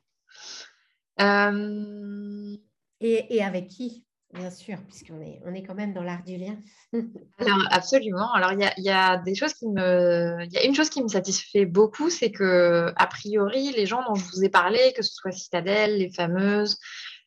Et, 3.00 3.36
et, 3.36 3.44
avec 3.44 3.68
qui? 3.68 4.06
Bien 4.34 4.50
sûr, 4.50 4.78
puisqu'on 4.88 5.20
est, 5.22 5.42
on 5.46 5.54
est 5.54 5.64
quand 5.64 5.76
même 5.76 5.94
dans 5.94 6.04
l'art 6.04 6.24
du 6.24 6.38
lien. 6.38 6.58
Alors, 7.38 7.68
absolument. 7.70 8.32
Alors, 8.32 8.54
il 8.54 8.84
y 8.84 8.90
a, 8.90 9.18
des 9.18 9.36
choses 9.36 9.54
qui 9.54 9.68
me. 9.68 10.38
Il 10.46 10.54
y 10.54 10.58
a 10.58 10.64
une 10.64 10.74
chose 10.74 10.90
qui 10.90 11.04
me 11.04 11.10
satisfait 11.10 11.66
beaucoup, 11.66 12.10
c'est 12.10 12.32
que, 12.32 12.94
a 12.96 13.08
priori, 13.08 13.74
les 13.74 13.86
gens 13.86 14.02
dont 14.08 14.16
je 14.16 14.24
vous 14.32 14.44
ai 14.44 14.50
parlé, 14.50 14.94
que 14.96 15.02
ce 15.02 15.12
soit 15.14 15.32
Citadelle, 15.32 15.98
les 15.98 16.12
fameuses, 16.12 16.78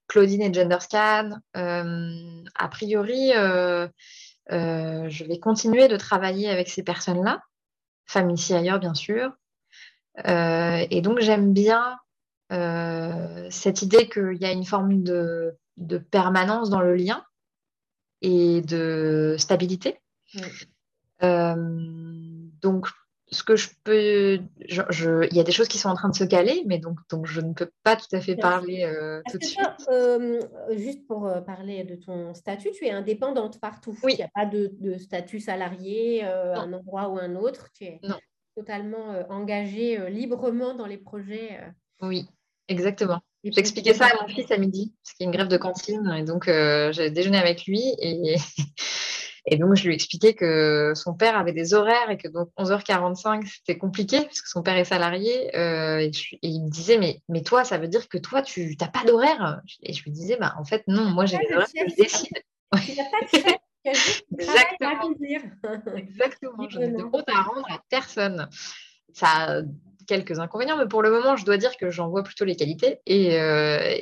Claudine 0.07 0.43
et 0.43 0.53
Genderscan, 0.53 1.39
euh, 1.57 2.45
a 2.55 2.69
priori, 2.69 3.33
euh, 3.35 3.89
euh, 4.53 5.09
je 5.09 5.25
vais 5.25 5.39
continuer 5.39 5.89
de 5.89 5.97
travailler 5.97 6.49
avec 6.51 6.69
ces 6.69 6.83
personnes-là, 6.83 7.43
femmes 8.07 8.31
ici 8.31 8.55
ailleurs, 8.55 8.81
bien 8.81 8.95
sûr. 8.95 9.33
et 10.25 11.01
donc, 11.03 11.21
j'aime 11.21 11.53
bien 11.53 11.99
cette 13.51 13.83
idée 13.83 14.09
qu'il 14.09 14.37
y 14.41 14.45
a 14.45 14.53
une 14.53 14.65
forme 14.65 15.03
de 15.03 15.57
de 15.77 15.99
permanence 15.99 16.71
dans 16.71 16.81
le 16.81 16.95
lien 16.95 17.25
et 18.23 18.63
de 18.63 19.37
stabilité. 19.39 20.01
Euh, 21.23 21.55
donc, 22.61 22.89
ce 23.31 23.43
que 23.43 23.57
je 23.57 23.71
peux, 23.83 24.39
il 24.61 25.37
y 25.37 25.41
a 25.41 25.43
des 25.43 25.53
choses 25.53 25.69
qui 25.69 25.79
sont 25.79 25.89
en 25.89 25.95
train 25.95 26.09
de 26.09 26.15
se 26.15 26.25
caler, 26.25 26.63
mais 26.67 26.79
donc, 26.79 26.99
donc 27.11 27.27
je 27.27 27.41
ne 27.41 27.53
peux 27.53 27.71
pas 27.83 27.97
tout 27.97 28.09
à 28.13 28.21
fait 28.21 28.37
parler 28.37 28.85
euh, 28.85 29.21
tout 29.31 29.39
de 29.39 29.45
suite. 29.45 29.61
Euh, 29.89 30.41
juste 30.77 31.07
pour 31.07 31.31
parler 31.45 31.85
de 31.85 31.97
ton 31.97 32.35
statut, 32.35 32.71
tu 32.73 32.87
es 32.87 32.91
indépendante 32.91 33.61
partout. 33.61 33.97
Oui. 34.03 34.13
Il 34.15 34.17
n'y 34.19 34.25
a 34.25 34.31
pas 34.35 34.47
de, 34.47 34.99
statut 34.99 35.41
salarié 35.41 36.25
un 36.25 36.73
endroit 36.73 37.09
ou 37.09 37.19
un 37.19 37.35
autre. 37.37 37.69
Tu 37.77 37.85
es 37.85 38.01
totalement 38.57 39.25
engagée 39.31 40.11
librement 40.11 40.75
dans 40.75 40.87
les 40.87 40.99
projets. 40.99 41.61
Oui, 42.01 42.29
exactement. 42.69 43.21
J'ai 43.45 43.61
expliqué 43.61 43.93
ça 43.93 44.07
à 44.07 44.23
mon 44.23 44.29
fils 44.29 44.51
à 44.51 44.57
midi, 44.57 44.95
parce 45.03 45.13
qu'il 45.15 45.25
y 45.25 45.27
a 45.27 45.31
une 45.31 45.37
grève 45.37 45.49
de 45.49 45.59
cantine, 45.59 46.11
et 46.17 46.25
donc 46.25 46.49
euh, 46.49 46.93
j'ai 46.93 47.11
déjeuné 47.11 47.37
avec 47.37 47.67
lui, 47.67 47.95
et, 47.99 48.37
et 49.47 49.59
donc 49.59 49.75
je 49.75 49.85
lui 49.85 49.93
ai 49.93 49.95
expliqué 49.95 50.35
que 50.35 50.93
son 50.95 51.15
père 51.15 51.37
avait 51.37 51.53
des 51.53 51.75
horaires, 51.75 52.11
et 52.11 52.17
que 52.17 52.29
donc 52.29 52.49
11h45, 52.59 53.47
c'était 53.47 53.79
compliqué, 53.79 54.21
parce 54.23 54.41
que 54.41 54.49
son 54.49 54.63
père 54.63 54.77
est 54.77 54.85
salarié, 54.85 55.57
euh, 55.57 55.99
et, 55.99 56.11
il 56.43 56.65
me 56.65 56.71
disait, 56.71 56.99
mais, 56.99 57.21
mais 57.29 57.43
toi, 57.43 57.65
ça 57.65 57.79
veut 57.79 57.89
dire 57.89 58.09
que 58.09 58.19
toi, 58.19 58.43
tu 58.43 58.77
n'as 58.81 58.89
pas 58.89 59.05
d'horaire? 59.05 59.61
Et 59.83 59.93
je 59.93 60.03
lui 60.05 60.11
disais, 60.11 60.37
bah, 60.37 60.55
en 60.59 60.65
fait, 60.65 60.85
non, 60.89 61.05
moi, 61.05 61.27
j'ai 61.27 61.39
des 61.39 61.55
horaires 61.55 61.67
que 61.67 61.91
je 61.91 61.97
décide. 61.97 62.43
Il 62.89 62.95
n'y 62.95 63.01
a 63.01 63.05
pas 63.05 63.21
de 63.25 63.43
chef. 63.43 63.57
Exactement. 64.39 65.15
Exactement. 65.97 66.69
Je 66.69 66.79
n'ai 66.79 66.91
de 66.91 67.03
compte 67.03 67.29
à 67.29 67.43
rendre 67.43 67.67
à 67.71 67.79
personne. 67.91 68.49
Ça 69.13 69.63
quelques 70.07 70.39
inconvénients, 70.39 70.77
mais 70.77 70.87
pour 70.87 71.03
le 71.03 71.11
moment, 71.11 71.37
je 71.37 71.45
dois 71.45 71.57
dire 71.57 71.77
que 71.77 71.91
j'en 71.91 72.09
vois 72.09 72.23
plutôt 72.23 72.45
les 72.45 72.57
qualités 72.57 73.01
et, 73.07 73.41
euh, 73.41 73.95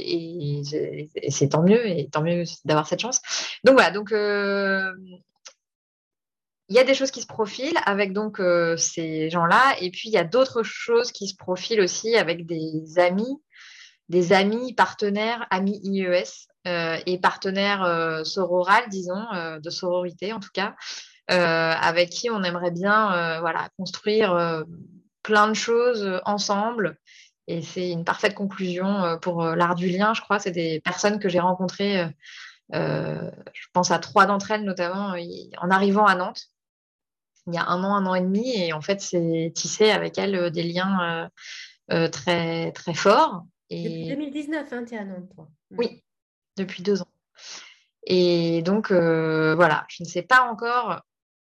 c'est 1.28 1.48
tant 1.50 1.62
mieux 1.62 1.86
et 1.86 2.08
tant 2.08 2.22
mieux 2.22 2.44
d'avoir 2.64 2.86
cette 2.86 3.00
chance. 3.00 3.20
Donc 3.64 3.74
voilà, 3.74 3.90
donc 3.90 4.12
euh, 4.12 4.92
il 6.72 6.76
y 6.76 6.78
a 6.78 6.84
des 6.84 6.94
choses 6.94 7.10
qui 7.10 7.20
se 7.20 7.26
profilent 7.26 7.78
avec 7.84 8.14
donc 8.14 8.40
euh, 8.40 8.78
ces 8.78 9.28
gens-là, 9.28 9.76
et 9.78 9.90
puis 9.90 10.08
il 10.08 10.12
y 10.12 10.16
a 10.16 10.24
d'autres 10.24 10.62
choses 10.62 11.12
qui 11.12 11.28
se 11.28 11.36
profilent 11.36 11.82
aussi 11.82 12.16
avec 12.16 12.46
des 12.46 12.98
amis 12.98 13.38
des 14.08 14.32
amis, 14.32 14.74
partenaires, 14.74 15.46
amis 15.50 15.80
IES 15.84 16.24
et 17.06 17.18
partenaires 17.18 18.22
sororal, 18.24 18.84
disons, 18.90 19.24
de 19.58 19.70
sororité 19.70 20.32
en 20.32 20.40
tout 20.40 20.50
cas, 20.52 20.74
avec 21.28 22.10
qui 22.10 22.28
on 22.28 22.42
aimerait 22.42 22.72
bien 22.72 23.40
voilà, 23.40 23.68
construire 23.78 24.64
plein 25.22 25.48
de 25.48 25.54
choses 25.54 26.20
ensemble. 26.26 26.98
Et 27.48 27.62
c'est 27.62 27.90
une 27.90 28.04
parfaite 28.04 28.34
conclusion 28.34 29.18
pour 29.22 29.42
l'art 29.44 29.76
du 29.76 29.88
lien, 29.88 30.12
je 30.12 30.20
crois. 30.20 30.38
C'est 30.38 30.50
des 30.50 30.80
personnes 30.80 31.18
que 31.18 31.30
j'ai 31.30 31.40
rencontrées, 31.40 32.06
je 32.70 33.66
pense 33.72 33.90
à 33.90 33.98
trois 33.98 34.26
d'entre 34.26 34.50
elles 34.50 34.64
notamment, 34.64 35.14
en 35.58 35.70
arrivant 35.70 36.04
à 36.04 36.14
Nantes 36.16 36.51
il 37.46 37.54
y 37.54 37.58
a 37.58 37.66
un 37.66 37.82
an, 37.84 37.94
un 37.94 38.06
an 38.06 38.14
et 38.14 38.20
demi. 38.20 38.56
Et 38.56 38.72
en 38.72 38.80
fait, 38.80 39.00
c'est 39.00 39.52
tissé 39.54 39.90
avec 39.90 40.18
elles 40.18 40.50
des 40.50 40.62
liens 40.62 41.28
très, 42.10 42.72
très 42.72 42.94
forts. 42.94 43.44
Et... 43.70 43.82
Depuis 43.82 44.08
2019, 44.08 44.72
hein, 44.72 44.84
tu 44.84 44.94
es 44.94 44.98
à 44.98 45.04
Nantes, 45.04 45.28
toi. 45.34 45.48
Oui, 45.70 46.04
depuis 46.56 46.82
deux 46.82 47.02
ans. 47.02 47.12
Et 48.06 48.62
donc, 48.62 48.90
voilà, 48.90 49.84
je 49.88 50.02
ne 50.02 50.08
sais 50.08 50.22
pas 50.22 50.42
encore 50.42 51.02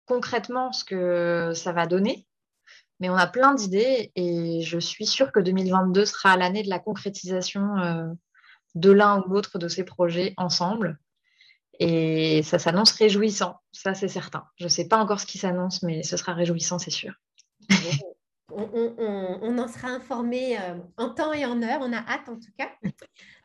concrètement 0.09 0.73
ce 0.73 0.83
que 0.83 1.53
ça 1.53 1.71
va 1.71 1.85
donner, 1.85 2.27
mais 2.99 3.09
on 3.09 3.15
a 3.15 3.27
plein 3.27 3.53
d'idées 3.53 4.11
et 4.15 4.61
je 4.61 4.79
suis 4.79 5.05
sûre 5.05 5.31
que 5.31 5.39
2022 5.39 6.03
sera 6.05 6.35
l'année 6.35 6.63
de 6.63 6.69
la 6.69 6.79
concrétisation 6.79 7.77
euh, 7.77 8.07
de 8.75 8.91
l'un 8.91 9.21
ou 9.21 9.29
l'autre 9.29 9.59
de 9.59 9.67
ces 9.67 9.83
projets 9.83 10.33
ensemble. 10.35 10.99
Et 11.79 12.18
ça 12.43 12.59
s'annonce 12.59 12.91
réjouissant, 12.91 13.55
ça 13.71 13.93
c'est 13.93 14.07
certain. 14.07 14.43
Je 14.57 14.65
ne 14.65 14.69
sais 14.69 14.87
pas 14.87 14.97
encore 14.97 15.19
ce 15.19 15.25
qui 15.25 15.37
s'annonce, 15.37 15.83
mais 15.83 16.03
ce 16.03 16.17
sera 16.17 16.33
réjouissant, 16.33 16.79
c'est 16.79 16.91
sûr. 16.91 17.13
On, 18.51 19.57
en 19.59 19.67
sera 19.67 19.89
informé 19.89 20.57
euh, 20.57 20.75
en 20.97 21.09
temps 21.09 21.33
et 21.33 21.45
en 21.45 21.61
heure. 21.61 21.79
On 21.81 21.93
a 21.93 21.97
hâte 21.97 22.27
en 22.27 22.35
tout 22.35 22.51
cas. 22.57 22.69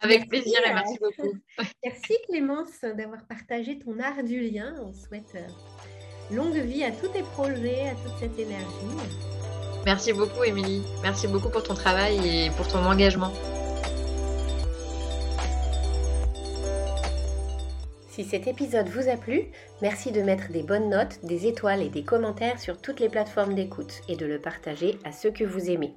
Avec 0.00 0.28
plaisir 0.28 0.58
et 0.66 0.72
merci 0.72 0.96
euh, 1.02 1.08
beaucoup. 1.08 1.34
Merci 1.84 2.14
Clémence 2.26 2.80
d'avoir 2.80 3.24
partagé 3.26 3.78
ton 3.78 3.98
art 4.00 4.24
du 4.24 4.40
lien. 4.40 4.74
On 4.80 4.92
souhaite 4.92 5.36
longue 6.30 6.56
vie 6.56 6.84
à 6.84 6.90
tous 6.90 7.08
tes 7.08 7.22
projets, 7.22 7.88
à 7.90 7.94
toute 7.94 8.18
cette 8.18 8.38
énergie. 8.38 8.64
Merci 9.84 10.12
beaucoup, 10.14 10.42
Émilie. 10.42 10.82
Merci 11.02 11.28
beaucoup 11.28 11.50
pour 11.50 11.62
ton 11.62 11.74
travail 11.74 12.16
et 12.26 12.50
pour 12.50 12.66
ton 12.66 12.84
engagement. 12.86 13.32
Si 18.14 18.22
cet 18.22 18.46
épisode 18.46 18.86
vous 18.86 19.08
a 19.08 19.16
plu, 19.16 19.46
merci 19.82 20.12
de 20.12 20.22
mettre 20.22 20.52
des 20.52 20.62
bonnes 20.62 20.88
notes, 20.88 21.18
des 21.24 21.48
étoiles 21.48 21.82
et 21.82 21.88
des 21.88 22.04
commentaires 22.04 22.60
sur 22.60 22.80
toutes 22.80 23.00
les 23.00 23.08
plateformes 23.08 23.56
d'écoute 23.56 24.02
et 24.08 24.14
de 24.14 24.24
le 24.24 24.40
partager 24.40 25.00
à 25.02 25.10
ceux 25.10 25.32
que 25.32 25.42
vous 25.42 25.68
aimez. 25.68 25.92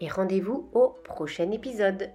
Et 0.00 0.08
rendez-vous 0.08 0.70
au 0.74 0.94
prochain 1.02 1.50
épisode. 1.50 2.08